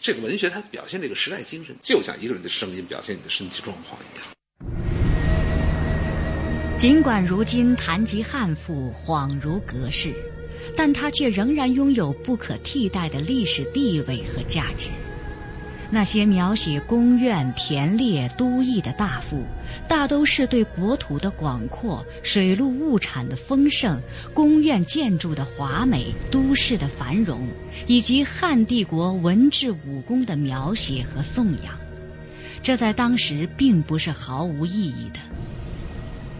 [0.00, 4.26] 这个文学它表现这个时代精神，就像一个人的声音表现你的身体状况一样。
[6.78, 10.12] 尽管如今谈及汉赋恍如隔世，
[10.76, 14.90] 但它却仍然拥有不可替代的历史地位和价值。
[15.90, 19.44] 那些描写宫苑、田猎、都邑的大赋，
[19.88, 24.00] 大都是对国土的广阔、水陆物产的丰盛、
[24.34, 27.48] 宫苑建筑的华美、都市的繁荣，
[27.86, 31.74] 以及汉帝国文治武功的描写和颂扬。
[32.62, 35.20] 这在当时并不是毫无意义的。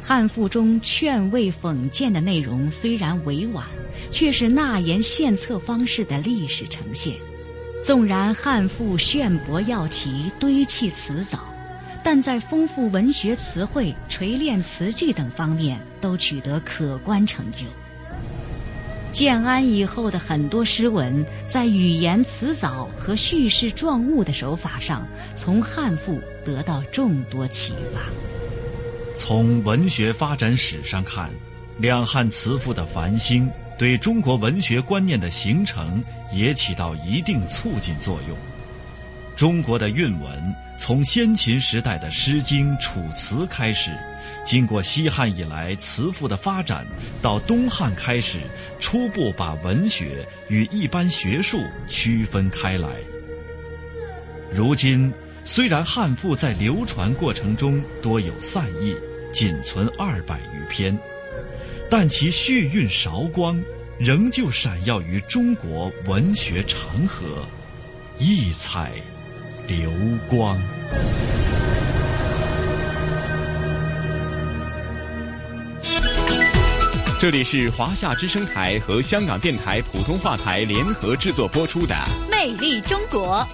[0.03, 3.65] 汉赋中劝慰讽谏的内容虽然委婉，
[4.11, 7.15] 却是纳言献策方式的历史呈现。
[7.87, 11.39] 纵然汉赋炫博耀奇，堆砌辞藻，
[12.03, 17.65] 但在丰富文学词汇、锤炼词句等方面都取得可观成就。
[19.13, 25.07] 建安以后的很多诗文，在语言辞藻和叙事状物的手法上，
[25.39, 28.01] 从汉赋得到众多启发。
[29.17, 31.31] 从文学发展史上看，
[31.79, 33.49] 两汉词赋的繁兴
[33.79, 36.03] 对中国文学观念的形成
[36.33, 38.37] 也起到一定促进作用。
[39.37, 43.91] 中国的韵文从先秦时代的《诗经》《楚辞》开始，
[44.45, 46.87] 经过西汉以来词赋的发展，
[47.21, 48.41] 到东汉开始
[48.79, 52.89] 初步把文学与一般学术区分开来。
[54.51, 55.13] 如今，
[55.45, 58.97] 虽然汉赋在流传过程中多有散佚，
[59.35, 60.99] 仅存二百余篇，
[61.89, 63.63] 但其血韵韶光，
[63.97, 67.47] 仍旧闪耀于中国文学长河，
[68.19, 68.91] 异彩
[69.69, 69.91] 流
[70.29, 70.61] 光。
[77.21, 81.95] 这里是华夏之声台和香港电台普通话台联合制作播出的
[82.31, 83.47] 《魅力中国》。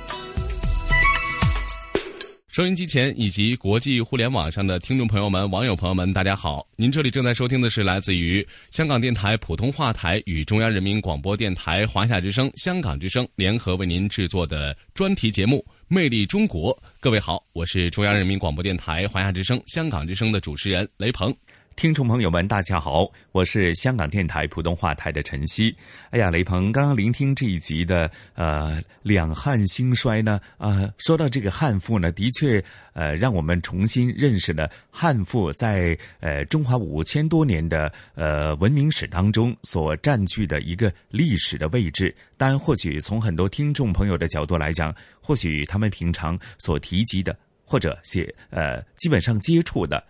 [2.53, 6.69] 收音机前以及国际互联网上的听众朋友们、网友朋友们，大家好！
[6.77, 16.77] 您这里正在收听的是来自于香港电台普通话台与中央人民广播电台华夏之声、香港之声联合为您制作的专题节目《魅力中国》。
[17.01, 21.35] 各位好，我是中央人民广播电台华夏之声、香港之声的主持人雷鹏。
[21.77, 25.75] 听众朋友们，大家好，我是香港电台普通话台的陈曦。
[26.11, 32.63] 哎呀，雷鹏，刚刚聆听这一集的呃两汉兴衰呢，啊，说到这个汉赋呢，的确
[32.93, 42.15] 呃让我们重新认识了汉赋在呃中华五千多年的呃文明史当中所占据的一个历史的位置。
[42.37, 50.03] 当然，或许从很多听众朋友的角度来讲，或许他们平常所提及的或者写呃基本上接触的。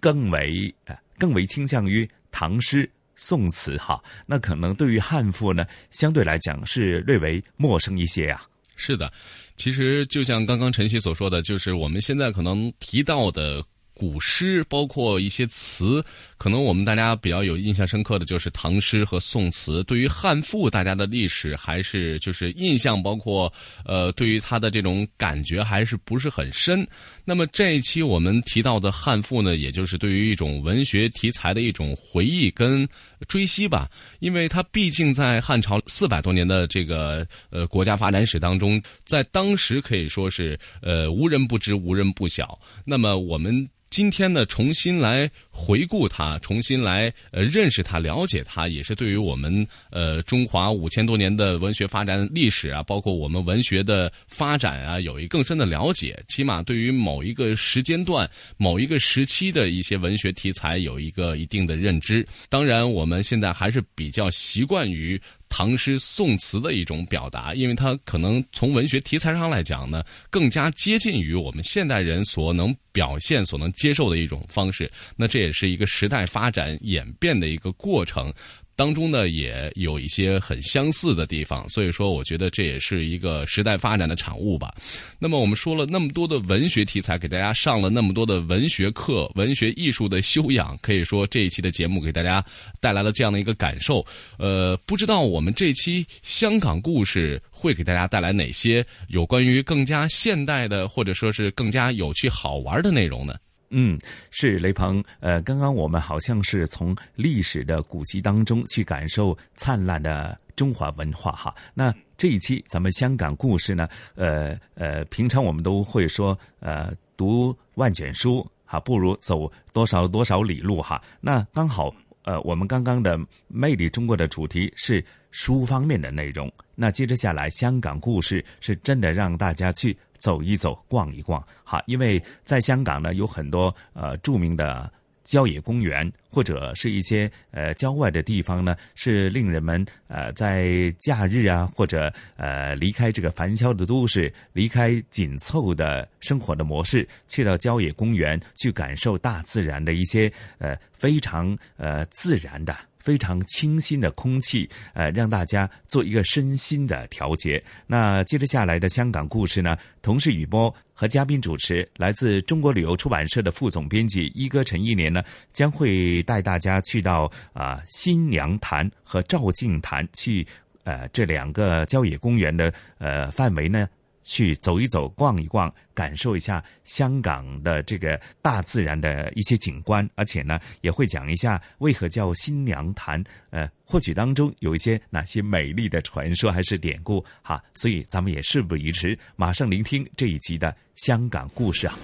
[0.00, 8.42] 更为呃更为倾向于唐诗宋词哈，那可能对于汉赋呢，相对来讲是略微陌生一些呀。
[8.76, 9.12] 是的，
[9.56, 13.64] 其实就像刚刚晨曦所说的，就是我们现在可能提到的。
[13.94, 16.04] 古诗包括一些词，
[16.36, 19.84] 可能我们大家比较有印象深刻的就是唐诗和宋词。
[19.84, 23.50] 对于汉赋，大家的历史还是就是印象，包括
[23.84, 26.86] 呃，对于它的这种感觉还是不是很深。
[27.24, 32.86] 那么这一期我们提到的汉赋呢，也就是对于一种文学题材的一种回忆跟
[33.28, 33.88] 追昔吧。
[34.18, 42.58] 因为它毕竟在汉朝四百多年的这个呃国家发展史当中，在当时可以说是呃无人不知，无人不晓。
[42.84, 43.64] 那么我们。
[43.94, 56.20] 今天呢，重新来回顾它，重新来呃认识它、了解它，也是对于我们呃中华五千多年的文学发展历史啊，包括我们文学的发展啊，有一更深的了解。
[56.26, 62.26] 起码对于某一个时间段、某一个时期的一些文学题材有一个一定的认知。
[62.48, 65.20] 当然，我们现在还是比较习惯于。
[65.56, 74.90] 唐诗宋词的一种表达，因为它可能从文学题材上来讲呢，更加接近于我们现代人所能表现、所能接受的一种方式。
[75.14, 78.34] 那这也是一个时代发展演变的一个过程。
[78.76, 84.74] 当中呢，也有一些很相似的地方，所以说我觉得这也是一个时代发展的产物吧。
[85.18, 92.44] 那么我们说了那么多的文学题材，给大家上了那么多的文学课、文学艺术的修养，可以说这一期的节目给大家
[92.80, 94.04] 带来了这样的一个感受。
[94.38, 103.34] 呃，不知道我们这期香港故事会给大家带来哪些有关于更加现代的，或者说是更加有趣好玩的内容呢？
[103.70, 103.98] 嗯，
[104.30, 105.02] 是雷鹏。
[105.20, 111.54] 呃，刚刚我们好像是从历史的古籍当中去感受灿烂的中华文化哈。
[111.74, 121.02] 那这一期咱们香港故事呢，呃呃，平常我们都会说，呃，读万卷书哈，不如走多少多少里路哈。
[121.20, 121.92] 那刚好，
[122.22, 126.50] 呃，我们刚刚的魅力中国的主题是书方面的内容。
[126.76, 129.96] 那接着下来，香港故事是真的让大家去。
[130.24, 134.90] 走一走，逛一逛，哈，因为在香港呢，有很多呃著名的
[135.22, 152.74] 郊野公园，或者是一些呃郊外的地方呢，是令人们呃在假日啊，或者呃离开这个繁嚣的都市，离开紧凑的生活的模式，去到郊野公园去感受大自然的一些呃非常呃自然的。
[153.04, 157.62] 非常清新的空气，呃，让大家做一个身心的调节。
[157.86, 159.76] 那接着下来的香港故事呢？
[160.00, 170.46] 同事雨波和嘉宾主持，来自中国旅游出版社的副总编辑一哥陈一年呢，将会带大家去到啊新娘潭和赵静潭去
[170.84, 173.86] 呃这两个郊野公园的呃范围呢。
[174.24, 183.22] 去走一走、逛一逛，感受一下香港的这个大自然的一些景观，而且呢，也会讲一下为何叫新娘潭。
[183.50, 187.62] 呃，或许当中有一些哪些美丽的传说还是典故哈。
[187.74, 191.94] 所以咱们也事不宜迟，马上聆听这一集的香港故事啊！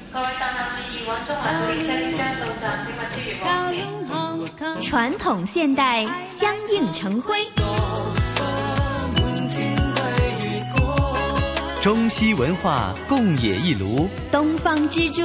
[4.80, 7.36] 传统现代相映成辉。
[11.82, 15.22] 中西文化共冶一炉，东方之珠，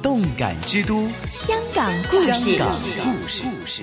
[0.00, 2.52] 动感之都，香港故事。
[2.54, 2.68] 香
[3.04, 3.82] 港故事，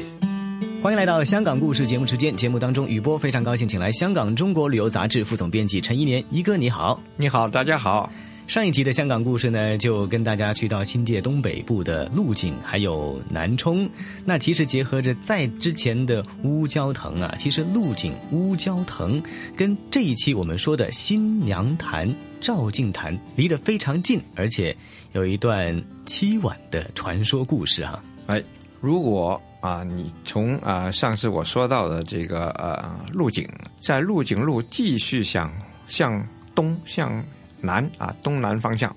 [0.82, 2.34] 欢迎来到《香港故事》节目时间。
[2.34, 8.10] 节目当中，雨波非常高兴，请来香港中国旅游杂志副总编辑陈一年一哥，你好，你好，大家好。
[8.46, 13.90] 上一集的香港故事呢，就跟大家去到新界东北部的鹿井，还有南充。
[14.26, 19.24] 那其实结合着在之前的乌蛟腾啊，其实鹿井、乌蛟腾
[19.56, 22.08] 跟这一期我们说的新娘潭、
[22.42, 24.76] 照镜潭离得非常近，而且
[25.14, 25.76] 有一段
[26.06, 28.04] 凄婉的传说故事哈。
[28.28, 28.44] 哎，
[28.82, 35.52] 如果啊，你从啊上次我说到的这个呃鹿井，在鹿井路继续向
[35.88, 36.24] 向
[36.54, 37.24] 东向。
[37.64, 38.94] 南啊，东南方向，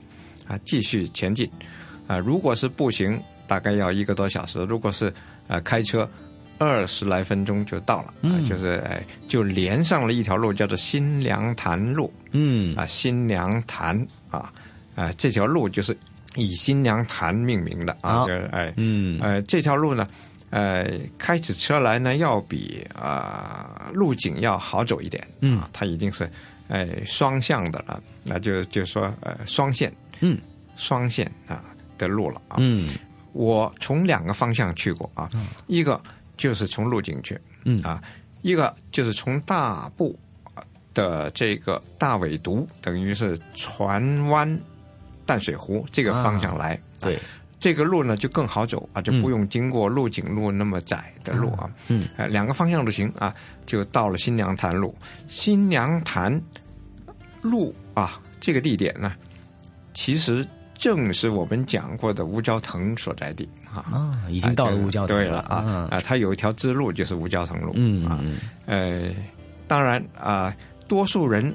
[0.49, 1.49] 啊，继续前进，
[2.09, 5.13] 啊，如果是步行，大概要一个多小时；如果是
[5.47, 6.09] 呃开车，
[6.59, 8.13] 二十来分钟就到了。
[8.29, 12.13] 啊，就是哎，就连上了一条路，叫做新娘潭路。
[12.33, 13.97] 嗯，啊，新娘潭
[14.31, 14.53] 啊，
[14.97, 15.97] 啊，这条路就是
[16.35, 18.27] 以新娘潭命名的啊。
[18.27, 20.09] 就是哎，嗯，呃，这条路呢，
[20.51, 25.25] 呃，开起车来呢，要比啊路景要好走一点。
[25.41, 26.29] 嗯，它已经是。
[26.69, 30.39] 哎，双向的了，那就就说呃，双线，嗯，
[30.77, 31.63] 双线啊
[31.99, 32.57] 的路了啊。
[32.59, 32.89] 嗯，
[33.33, 35.31] 我从两个方向去过啊，
[35.67, 36.01] 一个
[36.37, 38.03] 就是从路景去，嗯啊，
[38.43, 40.19] 一个就是从大部
[40.93, 44.59] 的这个大尾独，等于是船湾
[45.25, 47.19] 淡水湖这个方向来，对。
[47.59, 51.71] 这个路呢就更好走啊，就不用经过鹿景路那么窄的路啊。
[51.89, 53.35] 嗯，呃，两个方向都行啊，
[53.65, 54.95] 就到了新娘潭路。
[55.29, 56.41] 新娘潭
[57.41, 59.15] 路啊，这个地点呢，
[59.95, 63.81] 其实正是我们讲过的吴蛟腾所在地啊。
[63.91, 67.73] 啊，已经到了吴蛟腾对了啊啊，它有一条支路就是吴蛟腾路。
[67.75, 68.23] 嗯啊，
[68.67, 69.09] 呃，
[69.67, 70.55] 当然啊，
[70.87, 71.53] 多数人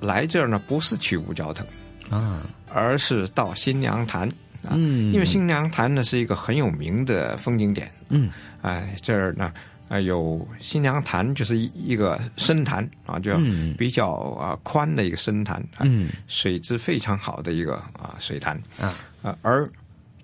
[0.00, 1.64] 来这儿呢不是去吴蛟腾
[2.10, 2.42] 啊，
[2.74, 4.28] 而是到新娘潭。
[4.70, 7.90] 嗯，因为新娘潭呢是一个很有名的风景点。
[8.08, 8.30] 嗯，
[8.62, 9.52] 哎，这儿呢，
[9.88, 13.36] 啊有新娘潭，就是一一个深潭啊，就
[13.76, 15.62] 比较啊宽的一个深潭。
[15.80, 18.56] 嗯，水质非常好的一个啊水潭。
[18.80, 19.68] 啊，啊，而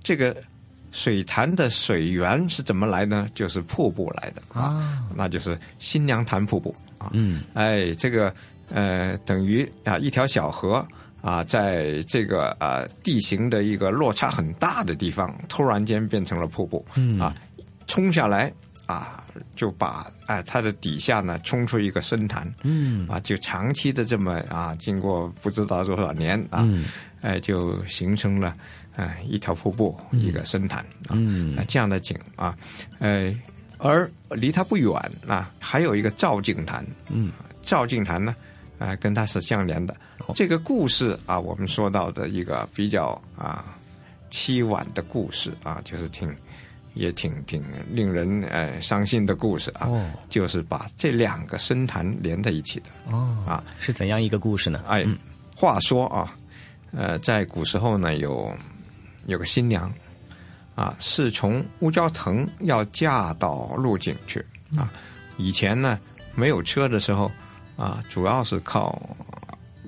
[0.02, 0.36] 这个
[0.90, 3.28] 水潭的水源是怎么来呢？
[3.34, 7.10] 就是瀑布来的啊，那就是新娘潭瀑布啊。
[7.12, 8.34] 嗯，哎，这个
[8.70, 10.86] 呃等于啊一条小河。
[11.22, 16.84] 啊，在这个啊地形的一个落差很大的地方，突然间变成了瀑布，
[17.18, 17.34] 啊，
[17.86, 18.52] 冲下来
[18.86, 19.22] 啊，
[19.54, 26.66] 就把哎它的底下呢冲出一个深潭，嗯，啊，就长期的这么啊，经过不知道多少年啊，
[27.20, 28.54] 哎，就形成了
[28.96, 32.56] 哎一条瀑布，一个深潭，嗯，这样的景啊，
[32.98, 33.36] 哎，
[33.78, 34.92] 而离它不远
[35.26, 37.30] 啊，还有一个照镜潭，嗯，
[37.62, 38.34] 照镜潭呢。
[38.80, 39.94] 啊，跟它是相连的。
[40.34, 43.76] 这个故事啊，我们说到的一个比较啊
[44.30, 46.34] 凄婉的故事啊，就是挺
[46.94, 49.86] 也挺挺令人呃伤心的故事啊。
[49.86, 52.86] 哦，就是把这两个深潭连在一起的。
[53.12, 54.82] 哦，啊，是怎样一个故事呢？
[54.88, 55.04] 哎，
[55.54, 56.34] 话说啊，
[56.92, 58.50] 呃，在古时候呢，有
[59.26, 59.92] 有个新娘
[60.74, 64.42] 啊，是从乌蛟腾要嫁到鹿井去
[64.74, 64.90] 啊。
[65.36, 66.00] 以前呢，
[66.34, 67.30] 没有车的时候。
[67.80, 69.00] 啊，主要是靠，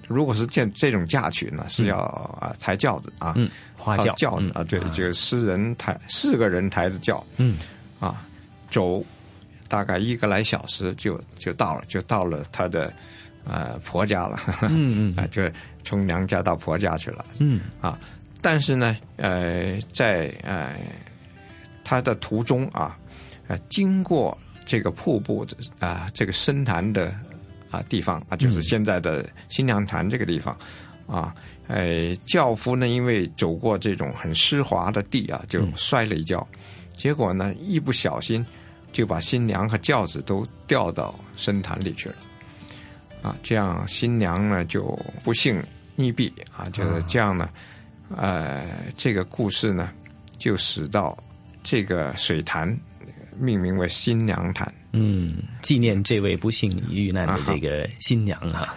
[0.09, 1.99] 如果是这这种嫁娶呢，是要
[2.41, 7.59] 啊抬轿子啊，嗯，花轿轿子啊，对，就是私人抬四个人抬的轿，嗯，
[8.01, 8.25] 啊，
[8.71, 9.05] 走
[9.69, 12.91] 大概一个来小时就就到了，就到了她的
[13.45, 14.41] 呃婆家了，
[14.71, 15.43] 嗯嗯，啊，就
[15.85, 17.99] 从娘家到婆家去了，嗯，啊，
[18.41, 20.77] 但是呢，呃，在呃
[21.85, 22.97] 他的途中啊，
[23.49, 27.15] 呃，经过这个瀑布的啊这个深潭的。
[27.73, 30.55] 啊，地方啊，就是现在的新娘潭这个地方，
[31.07, 31.35] 啊，
[31.69, 36.47] 哎，轿夫呢，因为走过这种很湿滑的地啊，就摔了一跤，
[36.99, 38.45] 结果呢，一不小心
[38.93, 42.15] 就把新娘和轿子都掉到深潭里去了，
[43.23, 45.59] 啊，这样新娘呢就不幸
[45.97, 47.49] 溺毙啊，就是这样呢，
[48.15, 48.69] 呃，
[48.99, 49.91] 这个故事呢，
[50.37, 51.17] 就使到
[51.63, 52.69] 这个水潭
[53.39, 54.71] 命名为新娘潭。
[54.93, 58.75] 嗯，纪念这位不幸遇难的这个新娘啊。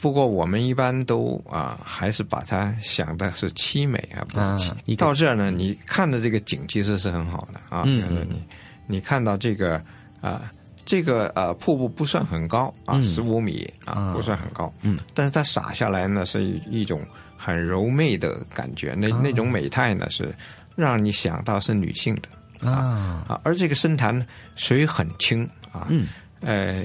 [0.00, 4.96] 不过我们一般都啊，还是把它想的是凄美啊，不是凄。
[4.96, 7.84] 到这儿呢，你看的这个景其实是很好的啊。
[7.86, 8.26] 嗯嗯。
[8.28, 8.42] 你
[8.86, 9.82] 你看到这个
[10.20, 10.50] 啊，
[10.84, 14.70] 这个呃瀑布不算很高啊，十五米啊，不算很高。
[14.82, 14.98] 嗯。
[15.14, 17.00] 但是它洒下来呢，是一一种
[17.38, 20.34] 很柔媚的感觉，那那种美态呢，是
[20.76, 22.28] 让你想到是女性的
[22.72, 23.40] 啊啊。
[23.44, 26.06] 而这个深潭水很清啊，嗯，
[26.40, 26.84] 呃，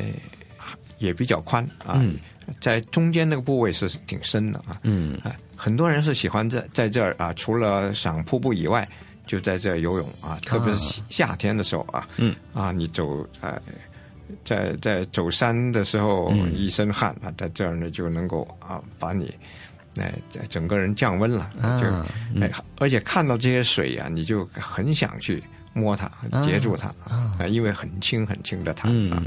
[0.97, 2.03] 也比较宽啊。
[2.59, 5.21] 在中间那个部位是挺深的啊，嗯，
[5.55, 8.89] 很多人是喜欢在在这儿啊，除了赏瀑布以外，
[9.27, 13.61] 就在这儿游泳啊，特别是夏天的时候啊，嗯，啊，你走呃，
[14.43, 19.31] 在在走山的时候一身汗啊，在这儿呢就能够啊把你
[19.99, 20.11] 哎
[20.49, 22.49] 整个人降温了，就哎，
[22.79, 25.43] 而且看到这些水呀，你就很想去。
[25.73, 26.11] 摸它，
[26.45, 27.47] 接住它啊！
[27.47, 29.23] 因为很轻很轻的它啊。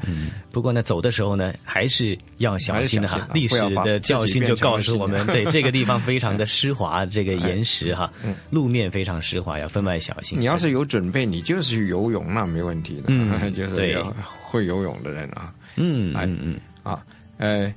[0.50, 3.28] 不过呢，走的时候呢，还是要小心的哈。
[3.32, 8.12] 历史的教训就告诉我们，对这个地方非常的 湿滑，这个岩石哈，
[8.50, 10.38] 路面非常湿滑，要分外小心。
[10.38, 13.04] 你要是有准备，你就是去游泳，那没问题的。
[13.08, 14.02] 嗯， 就是
[14.42, 15.52] 会游泳的人啊。
[15.76, 17.02] 嗯嗯嗯啊，
[17.38, 17.72] 呃，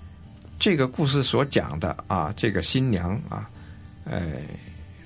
[0.59, 3.49] 这个故事所讲的啊，这个新娘啊，
[4.05, 4.33] 呃，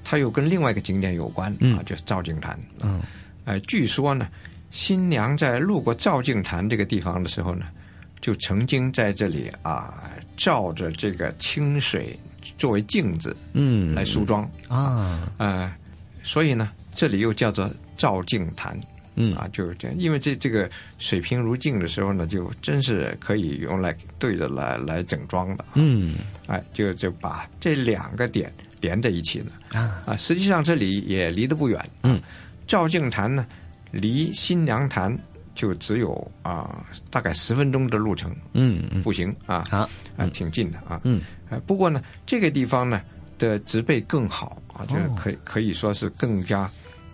[0.03, 2.57] 它又跟另外一个景点有关啊，就是赵景潭。
[2.81, 3.01] 嗯。
[3.49, 4.27] 哎，据说呢，
[4.69, 7.65] 新娘在路过照镜潭这个地方的时候呢，
[8.21, 12.15] 就曾经在这里啊，照着这个清水
[12.59, 14.47] 作为镜子，嗯，来梳妆。
[14.67, 15.73] 啊，呃，
[16.21, 18.79] 所以呢，这里又叫做照镜潭，
[19.15, 19.33] 嗯。
[19.33, 20.69] 啊，就是这样，因为这这个
[20.99, 30.03] 水平如镜的时候呢，就真是可以用来对着来来整装的，嗯，哎，就就把这两个点连在一起了啊。
[30.05, 32.21] 啊，实际上这里也离得不远，嗯。
[32.69, 33.47] 照镜潭呢，
[33.89, 35.17] 离新娘潭
[35.55, 39.89] 就只有啊大概十分钟的路程，嗯，步行啊，啊，
[40.31, 41.19] 挺近的啊，嗯，
[41.65, 43.01] 不过呢，这个地方呢
[43.39, 46.69] 的植被更好啊，就可以可以说是更加，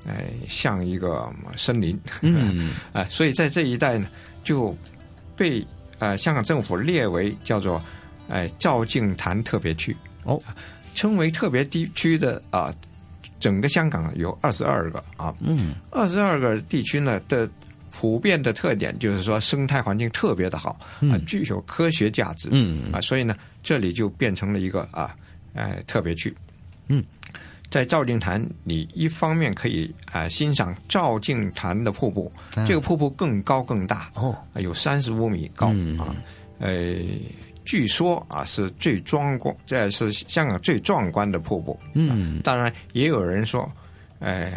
[0.05, 4.07] 哎，像一个森林，嗯， 啊，所以在这一带呢，
[4.43, 4.75] 就
[5.37, 5.65] 被
[5.99, 7.81] 呃香港政府列为叫做
[8.27, 9.95] 哎照镜潭特别区
[10.25, 10.37] 哦，
[10.93, 12.75] 称为特别地区的啊。
[13.39, 17.49] 整个香港有二十二个啊，嗯，二十二个地区呢的
[17.91, 20.79] 普遍的特点就是说生态环境特别的好
[21.11, 22.91] 啊，具有科学价值，嗯。
[22.91, 25.15] 啊，所以呢这里就变成了一个啊，
[25.53, 26.33] 哎特别区，
[26.87, 27.03] 嗯，
[27.69, 32.31] 在照镜潭，你一方面可以啊欣赏照镜潭的瀑布，
[32.67, 35.67] 这个瀑布更高更大哦，有三十五米高
[35.97, 36.15] 啊，
[36.59, 36.95] 呃。
[37.65, 41.77] 据说啊，是最壮观，这是香港最壮观的瀑布。
[41.93, 43.69] 嗯，当然也有人说，
[44.19, 44.53] 哎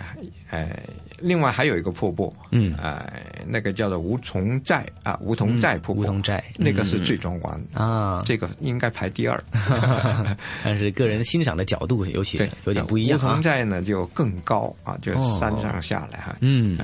[0.50, 0.78] 哎，
[1.18, 6.42] 另外还有一个瀑布，嗯，哎，那个叫做梧桐寨啊，梧桐寨瀑布，梧桐寨。
[6.56, 9.42] 那个是最壮观啊，这个应该排第二。
[10.62, 13.18] 但是个人欣赏的角度尤其有点不一样。
[13.18, 16.78] 梧桐寨呢就更高啊，就山上下来哈，嗯，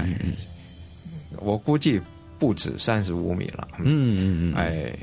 [1.38, 2.00] 我估计
[2.38, 3.68] 不止三十五米了。
[3.78, 4.96] 嗯嗯嗯，哎。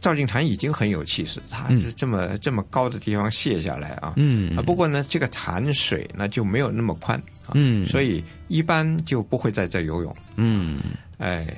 [0.00, 4.12] 照镜潭已经很有气势，它是这么这么高的地方卸下来啊。
[4.16, 10.16] 嗯啊，不过呢，这个潭水呢就没有那么宽啊，嗯，所以一般就不会在这游泳。
[10.36, 10.80] 嗯，
[11.18, 11.52] 哎，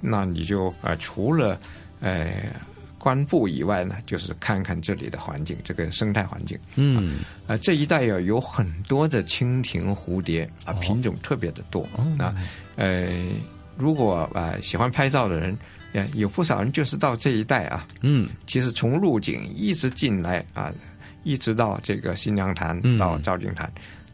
[0.00, 1.60] 那你就啊，除了
[2.00, 2.50] 哎
[2.98, 6.58] 观瀑以外呢，就是看看这里的环境，这个生态环境。
[6.76, 12.34] 嗯啊，这一带呀有很多的蜻蜓、蝴蝶啊，品种特别的多啊。
[12.76, 13.08] 呃，
[13.76, 15.54] 如果啊喜欢拍照的人。
[16.14, 20.72] 有不少人就是到这一带啊，嗯，其实从入井一直进来啊，
[21.22, 23.70] 一直到这个新娘潭到照镜潭，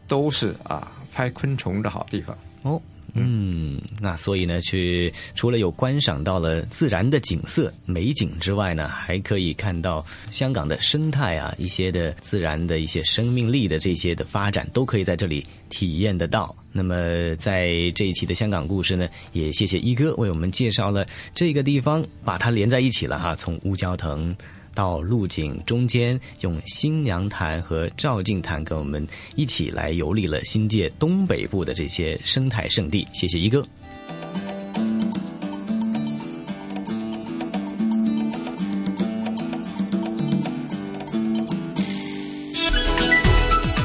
[0.07, 2.37] 都是啊拍昆虫的好地方。
[2.61, 2.81] 哦。
[3.15, 16.55] 嗯，那所以呢，去除了有观赏到了自然的景色美景之外呢，还可以看到香港的生态啊，一些的自然的一些生命力的这些的发展，都可以在这里体验得到。
[16.71, 21.05] 那么在这一期的香港故事呢，也谢谢一哥为我们介绍了
[21.35, 24.35] 这个地方，把它连在一起了哈，从乌蛟腾。
[24.73, 33.07] 到路景中间，用新娘潭和照镜潭跟我们一起来游历了新界东北部的这些生态圣地。
[33.13, 33.65] 谢谢一哥。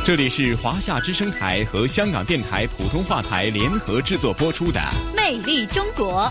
[0.05, 4.81] 这里是华夏之声台和香港电台普通话台联合制作播出的
[5.15, 6.23] 《魅力中国》。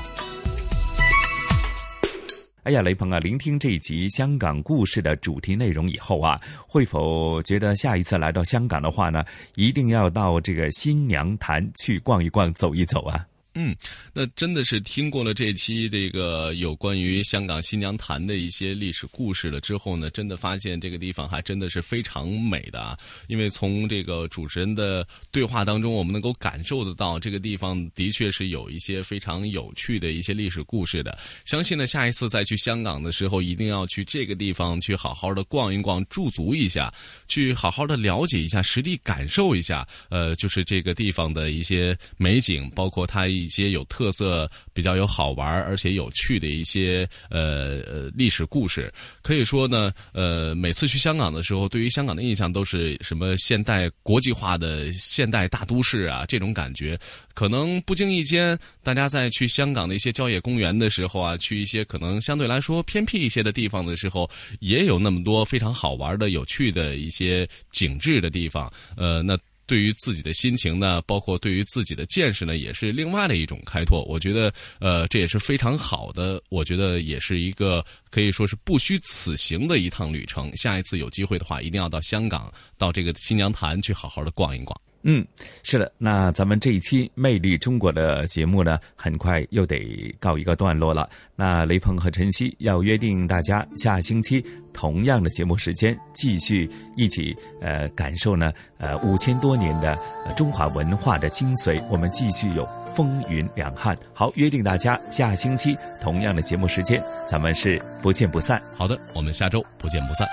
[2.68, 6.38] 哎呀，雷鹏啊，聆听这一集香港故事的主题内容以后啊，
[6.68, 9.24] 会否觉得下一次来到香港的话呢，
[9.56, 13.26] 一定要到这个新娘潭去逛一逛、走一走啊？
[13.60, 13.76] 嗯，
[14.14, 22.96] 那真的是听过了这期这个有关于香港新娘潭的一些历史故事了之后呢，真的发现这个地方还真的是非常美的啊！
[23.26, 31.18] 因为从这个主持人的对话当中，我们能够感受得到这个地方的确是有一些非常有趣的一些历史故事的。
[31.44, 36.94] 相信呢，下一次再去香港的时候，一定要去这个地方去好好的逛一逛、驻足一下，
[37.28, 43.47] 去好好的了解一下、实地感受一下，呃，就是这个地方的一些美景，包括它一。
[43.48, 48.94] 一些有特色、比较有好玩而且有趣的一些呃呃历史故事，
[49.24, 57.00] 可以说呢，呃，每次去香港的时候，对于香港的印象都是什么现代国际化的现代大都市啊，这种感觉。
[57.34, 64.30] 可能不经意间，大家在去香港的一些郊野公园的时候啊，去一些可能相对来说偏僻一些的地方的时候，
[64.60, 68.70] 也有那么多非常好玩的、有趣的一些景致的地方。
[68.98, 69.38] 呃，那。
[69.68, 74.04] 对于自己的心情呢，包括对于自己的见识呢，也是另外的一种开拓。
[74.06, 76.42] 我觉得，呃，这也是非常好的。
[76.50, 80.56] 我觉得也是一个可以说是不虚此行的一趟旅程。
[80.56, 84.80] 下一次有机会的话，一定要到香港，到这个新娘潭去好好的逛一逛。
[85.10, 85.26] 嗯，
[85.64, 91.10] 是的，那咱们这一期《魅力中国》的节目呢，很快又得告一个段落了。
[91.34, 94.44] 那雷鹏和晨曦要约定大家下星期
[94.74, 99.98] 同样的节目时间，继续一起呃感受呢呃五千多年的
[100.36, 101.82] 中华文化的精髓。
[101.90, 103.98] 我们继续有风云两汉。
[104.14, 108.62] 好，约定大家下星期同样的节目时间，咱们是不见不散。
[108.76, 110.28] 好的，我们下周不见不散。